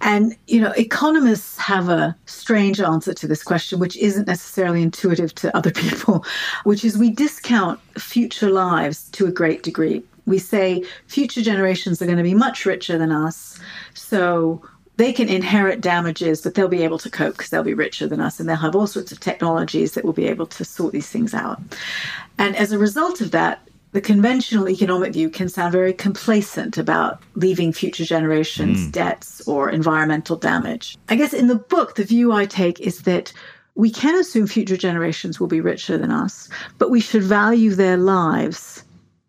And, 0.00 0.34
you 0.46 0.62
know, 0.62 0.72
economists 0.72 1.58
have 1.58 1.90
a 1.90 2.16
strange 2.24 2.80
answer 2.80 3.12
to 3.12 3.28
this 3.28 3.42
question, 3.42 3.78
which 3.78 3.98
isn't 3.98 4.26
necessarily 4.26 4.82
intuitive 4.82 5.34
to 5.36 5.54
other 5.54 5.70
people, 5.84 6.24
which 6.64 6.86
is 6.86 6.96
we 6.96 7.10
discount 7.10 7.78
future 8.00 8.50
lives 8.50 9.10
to 9.10 9.26
a 9.26 9.30
great 9.30 9.62
degree. 9.62 10.02
We 10.24 10.38
say 10.38 10.84
future 11.06 11.42
generations 11.42 12.00
are 12.00 12.06
going 12.06 12.16
to 12.16 12.24
be 12.24 12.34
much 12.34 12.64
richer 12.64 12.96
than 12.96 13.12
us. 13.12 13.60
So 13.92 14.62
they 14.96 15.12
can 15.12 15.28
inherit 15.28 15.82
damages, 15.82 16.40
but 16.40 16.54
they'll 16.54 16.66
be 16.66 16.84
able 16.84 16.98
to 16.98 17.10
cope 17.10 17.36
because 17.36 17.50
they'll 17.50 17.62
be 17.62 17.74
richer 17.74 18.06
than 18.06 18.20
us 18.20 18.40
and 18.40 18.48
they'll 18.48 18.56
have 18.56 18.74
all 18.74 18.86
sorts 18.86 19.12
of 19.12 19.20
technologies 19.20 19.92
that 19.92 20.04
will 20.04 20.14
be 20.14 20.26
able 20.26 20.46
to 20.46 20.64
sort 20.64 20.92
these 20.92 21.10
things 21.10 21.34
out. 21.34 21.60
And 22.38 22.56
as 22.56 22.72
a 22.72 22.78
result 22.78 23.20
of 23.20 23.32
that, 23.32 23.67
the 23.92 24.00
conventional 24.00 24.68
economic 24.68 25.12
view 25.12 25.30
can 25.30 25.48
sound 25.48 25.72
very 25.72 25.92
complacent 25.92 26.76
about 26.76 27.22
leaving 27.34 27.72
future 27.72 28.04
generations 28.04 28.86
debts 28.88 29.46
or 29.48 29.70
environmental 29.70 30.36
damage. 30.36 30.98
I 31.08 31.16
guess 31.16 31.32
in 31.32 31.46
the 31.46 31.54
book, 31.54 31.94
the 31.94 32.04
view 32.04 32.32
I 32.32 32.44
take 32.44 32.80
is 32.80 33.02
that 33.02 33.32
we 33.74 33.90
can 33.90 34.18
assume 34.18 34.46
future 34.46 34.76
generations 34.76 35.38
will 35.38 35.46
be 35.46 35.60
richer 35.60 35.96
than 35.96 36.10
us, 36.10 36.48
but 36.78 36.90
we 36.90 37.00
should 37.00 37.22
value 37.22 37.70
their 37.70 37.96
lives 37.96 38.84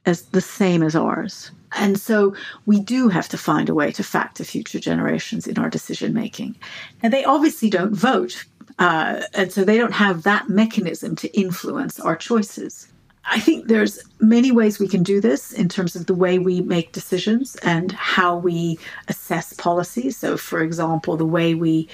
as 0.06 0.24
the 0.24 0.42
same 0.42 0.84
as 0.84 0.96
ours. 0.96 1.52
And 1.74 2.00
so 2.00 2.36
we 2.66 2.80
do 2.80 3.10
have 3.10 3.30
to 3.30 3.38
find 3.38 3.70
a 3.70 3.76
way 3.76 3.92
to 3.92 4.04
factor 4.04 4.44
future 4.44 4.80
generations 4.80 5.46
in 5.46 5.60
our 5.60 5.70
decision 5.70 6.14
making. 6.14 6.56
And 7.04 7.14
they 7.14 7.24
obviously 7.24 7.70
don't 7.70 7.94
vote. 7.94 8.44
Uh, 8.80 9.22
and 9.34 9.52
so 9.52 9.64
they 9.64 9.78
don't 9.78 9.94
have 9.94 10.24
that 10.24 10.50
mechanism 10.50 11.16
to 11.18 11.40
influence 11.40 12.00
our 12.00 12.16
choices. 12.16 12.88
I 13.32 13.40
think 13.40 13.68
there's 13.68 14.00
many 14.20 14.52
ways 14.52 14.80
we 14.80 14.88
can 14.88 15.04
do 15.04 15.22
this 15.22 15.52
in 15.52 15.70
terms 15.70 15.96
of 15.96 16.08
the 16.08 16.16
way 16.16 16.40
we 16.40 16.62
make 16.62 16.92
decisions 16.92 17.56
and 17.58 17.92
how 17.92 18.38
we 18.38 18.80
assess 19.08 19.54
policies. 19.54 20.18
So, 20.18 20.36
for 20.36 20.62
example, 20.62 21.16
the 21.16 21.26
way 21.26 21.54
we 21.54 21.88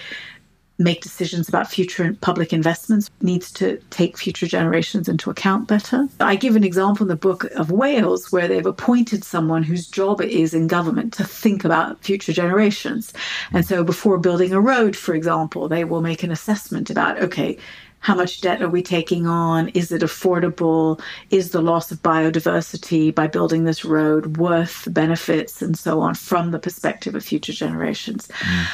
make 0.77 1.01
decisions 1.01 1.47
about 1.47 1.71
future 1.71 2.15
public 2.21 2.51
investments 2.51 3.09
needs 3.21 3.51
to 3.53 3.77
take 3.91 4.17
future 4.17 4.45
generations 4.45 5.07
into 5.07 5.29
account 5.29 5.67
better. 5.67 6.07
I 6.19 6.35
give 6.35 6.55
an 6.55 6.65
example 6.65 7.05
in 7.05 7.07
the 7.07 7.15
book 7.15 7.45
of 7.55 7.71
Wales 7.71 8.31
where 8.31 8.47
they've 8.47 8.65
appointed 8.65 9.23
someone 9.23 9.63
whose 9.63 9.87
job 9.87 10.19
it 10.19 10.31
is 10.31 10.53
in 10.53 10.67
government 10.67 11.13
to 11.13 11.23
think 11.23 11.63
about 11.63 12.03
future 12.03 12.33
generations. 12.33 13.13
And 13.53 13.65
so 13.65 13.83
before 13.83 14.17
building 14.17 14.51
a 14.51 14.59
road, 14.59 14.97
for 14.97 15.15
example, 15.15 15.69
they 15.69 15.85
will 15.85 16.01
make 16.01 16.23
an 16.23 16.31
assessment 16.31 16.89
about 16.89 17.21
okay, 17.21 17.57
how 18.05 18.13
much 18.13 18.39
debt 18.39 18.61
are 18.61 18.69
we 18.69 18.83
taking 18.83 19.25
on? 19.25 19.69
Is 19.69 19.91
it 19.91 20.03
affordable? 20.03 21.01
Is 21.31 21.49
the 21.49 21.61
loss 21.61 21.91
of 21.91 22.03
biodiversity 22.03 23.13
by 23.13 23.25
building 23.25 23.63
this 23.63 23.83
road 23.83 24.37
worth 24.37 24.83
the 24.83 24.91
benefits 24.91 25.59
and 25.59 25.75
so 25.75 26.01
on 26.01 26.13
from 26.13 26.51
the 26.51 26.59
perspective 26.59 27.15
of 27.15 27.25
future 27.25 27.51
generations? 27.51 28.27
Mm. 28.27 28.65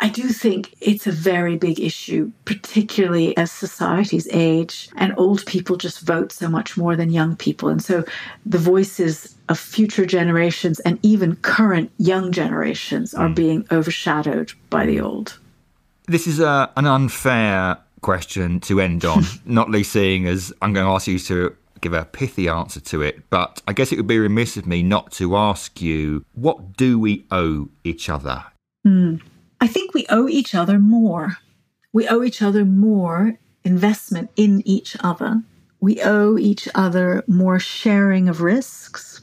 I 0.00 0.08
do 0.08 0.28
think 0.28 0.74
it's 0.80 1.06
a 1.06 1.12
very 1.12 1.58
big 1.58 1.78
issue, 1.78 2.32
particularly 2.46 3.36
as 3.36 3.52
societies 3.52 4.26
age 4.32 4.88
and 4.96 5.12
old 5.18 5.44
people 5.44 5.76
just 5.76 6.00
vote 6.00 6.32
so 6.32 6.48
much 6.48 6.78
more 6.78 6.96
than 6.96 7.10
young 7.10 7.36
people. 7.36 7.68
And 7.68 7.84
so 7.84 8.04
the 8.46 8.56
voices 8.56 9.36
of 9.50 9.58
future 9.58 10.06
generations 10.06 10.80
and 10.80 10.98
even 11.02 11.36
current 11.36 11.90
young 11.98 12.32
generations 12.32 13.12
are 13.12 13.28
mm. 13.28 13.34
being 13.34 13.66
overshadowed 13.70 14.54
by 14.70 14.86
the 14.86 14.98
old. 14.98 15.38
This 16.06 16.26
is 16.26 16.40
a, 16.40 16.72
an 16.74 16.86
unfair 16.86 17.76
question 18.00 18.60
to 18.60 18.80
end 18.80 19.04
on, 19.04 19.24
not 19.44 19.70
least 19.70 19.92
seeing 19.92 20.26
as 20.26 20.52
I'm 20.62 20.72
going 20.72 20.86
to 20.86 20.92
ask 20.92 21.06
you 21.06 21.18
to 21.18 21.56
give 21.80 21.92
a 21.92 22.04
pithy 22.04 22.48
answer 22.48 22.80
to 22.80 23.02
it, 23.02 23.28
but 23.30 23.62
I 23.66 23.72
guess 23.72 23.92
it 23.92 23.96
would 23.96 24.06
be 24.06 24.18
remiss 24.18 24.56
of 24.56 24.66
me 24.66 24.82
not 24.82 25.12
to 25.12 25.36
ask 25.36 25.80
you 25.80 26.24
what 26.34 26.76
do 26.76 26.98
we 26.98 27.24
owe 27.30 27.68
each 27.84 28.08
other? 28.08 28.44
Mm. 28.86 29.20
I 29.60 29.66
think 29.66 29.94
we 29.94 30.06
owe 30.08 30.28
each 30.28 30.54
other 30.54 30.78
more. 30.78 31.38
We 31.92 32.08
owe 32.08 32.22
each 32.22 32.42
other 32.42 32.64
more 32.64 33.38
investment 33.64 34.30
in 34.36 34.62
each 34.66 34.96
other. 35.00 35.42
We 35.80 36.00
owe 36.02 36.38
each 36.38 36.68
other 36.74 37.22
more 37.26 37.58
sharing 37.58 38.28
of 38.28 38.40
risks, 38.40 39.20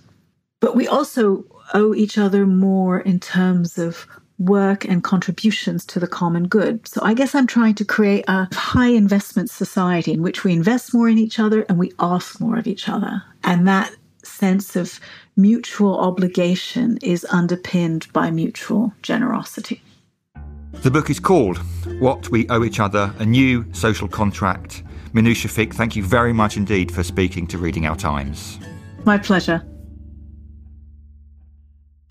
but 0.62 0.76
we 0.76 0.88
also 0.88 1.46
owe 1.74 1.94
each 1.94 2.18
other 2.18 2.46
more 2.46 3.00
in 3.00 3.20
terms 3.20 3.78
of 3.78 4.08
work 4.38 4.86
and 4.86 5.04
contributions 5.04 5.86
to 5.86 6.00
the 6.00 6.08
common 6.08 6.48
good. 6.48 6.88
So 6.88 7.02
I 7.04 7.14
guess 7.14 7.36
I'm 7.36 7.48
trying 7.48 7.76
to 7.76 7.86
create 7.86 8.26
a 8.28 8.48
high 8.54 8.90
investment 8.90 9.50
society 9.50 10.12
in 10.12 10.22
which 10.22 10.44
we 10.44 10.54
invest 10.54 10.94
more 10.94 11.08
in 11.08 11.18
each 11.18 11.40
other 11.40 11.62
and 11.70 11.78
we 11.78 11.94
ask 12.00 12.40
more 12.40 12.58
of 12.58 12.68
each 12.68 12.90
other. 12.90 13.24
And 13.44 13.68
that 13.68 13.96
sense 14.24 14.76
of 14.76 15.00
mutual 15.38 15.98
obligation 16.00 16.98
is 17.02 17.26
underpinned 17.30 18.12
by 18.12 18.32
mutual 18.32 18.94
generosity. 19.02 19.82
The 20.82 20.92
book 20.92 21.10
is 21.10 21.20
called 21.20 21.58
What 22.00 22.30
We 22.30 22.48
Owe 22.50 22.64
Each 22.64 22.80
Other 22.80 23.14
A 23.20 23.26
New 23.26 23.66
Social 23.74 24.08
Contract. 24.08 24.84
Minouche 25.14 25.48
Shafik, 25.48 25.74
thank 25.74 25.96
you 25.96 26.04
very 26.04 26.34
much 26.34 26.58
indeed 26.58 26.92
for 26.92 27.04
speaking 27.04 27.48
to 27.48 27.58
Reading 27.58 27.86
Our 27.86 27.96
Times. 27.96 28.60
My 29.06 29.18
pleasure. 29.18 29.66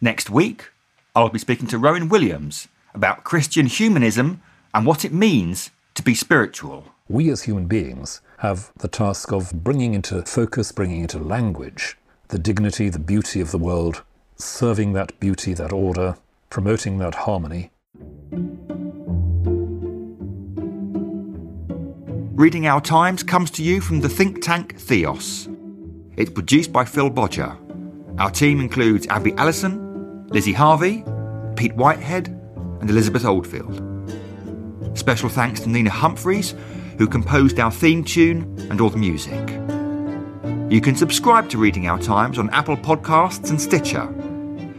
Next 0.00 0.30
week, 0.30 0.70
I'll 1.14 1.28
be 1.28 1.38
speaking 1.38 1.68
to 1.68 1.78
Rowan 1.78 2.08
Williams 2.08 2.68
about 2.94 3.24
Christian 3.24 3.66
humanism 3.66 4.42
and 4.72 4.84
what 4.84 5.04
it 5.04 5.12
means 5.12 5.70
to 5.94 6.02
be 6.02 6.14
spiritual. 6.14 6.86
We 7.08 7.30
as 7.30 7.42
human 7.42 7.66
beings 7.66 8.20
have 8.38 8.72
the 8.78 8.88
task 8.88 9.32
of 9.32 9.52
bringing 9.64 9.94
into 9.94 10.22
focus, 10.22 10.72
bringing 10.72 11.02
into 11.02 11.18
language 11.18 11.96
the 12.28 12.38
dignity, 12.38 12.88
the 12.88 12.98
beauty 12.98 13.40
of 13.40 13.50
the 13.50 13.58
world, 13.58 14.02
serving 14.36 14.94
that 14.94 15.20
beauty, 15.20 15.54
that 15.54 15.72
order, 15.72 16.16
promoting 16.50 16.98
that 16.98 17.14
harmony 17.14 17.70
Reading 22.34 22.66
Our 22.66 22.80
Times 22.80 23.22
comes 23.22 23.48
to 23.52 23.62
you 23.62 23.80
from 23.80 24.00
the 24.00 24.08
think 24.08 24.42
tank 24.42 24.76
Theos. 24.76 25.48
It's 26.16 26.32
produced 26.32 26.72
by 26.72 26.84
Phil 26.84 27.08
Bodger. 27.08 27.56
Our 28.18 28.30
team 28.30 28.58
includes 28.58 29.06
Abby 29.06 29.32
Allison, 29.34 29.83
Lizzie 30.28 30.52
Harvey, 30.52 31.04
Pete 31.56 31.74
Whitehead, 31.74 32.28
and 32.80 32.90
Elizabeth 32.90 33.24
Oldfield. 33.24 33.80
Special 34.94 35.28
thanks 35.28 35.60
to 35.60 35.68
Nina 35.68 35.90
Humphreys, 35.90 36.54
who 36.98 37.06
composed 37.06 37.58
our 37.58 37.70
theme 37.70 38.04
tune 38.04 38.42
and 38.70 38.80
all 38.80 38.90
the 38.90 38.96
music. 38.96 39.50
You 40.70 40.80
can 40.80 40.96
subscribe 40.96 41.48
to 41.50 41.58
Reading 41.58 41.88
Our 41.88 41.98
Times 41.98 42.38
on 42.38 42.48
Apple 42.50 42.76
Podcasts 42.76 43.50
and 43.50 43.60
Stitcher. 43.60 44.08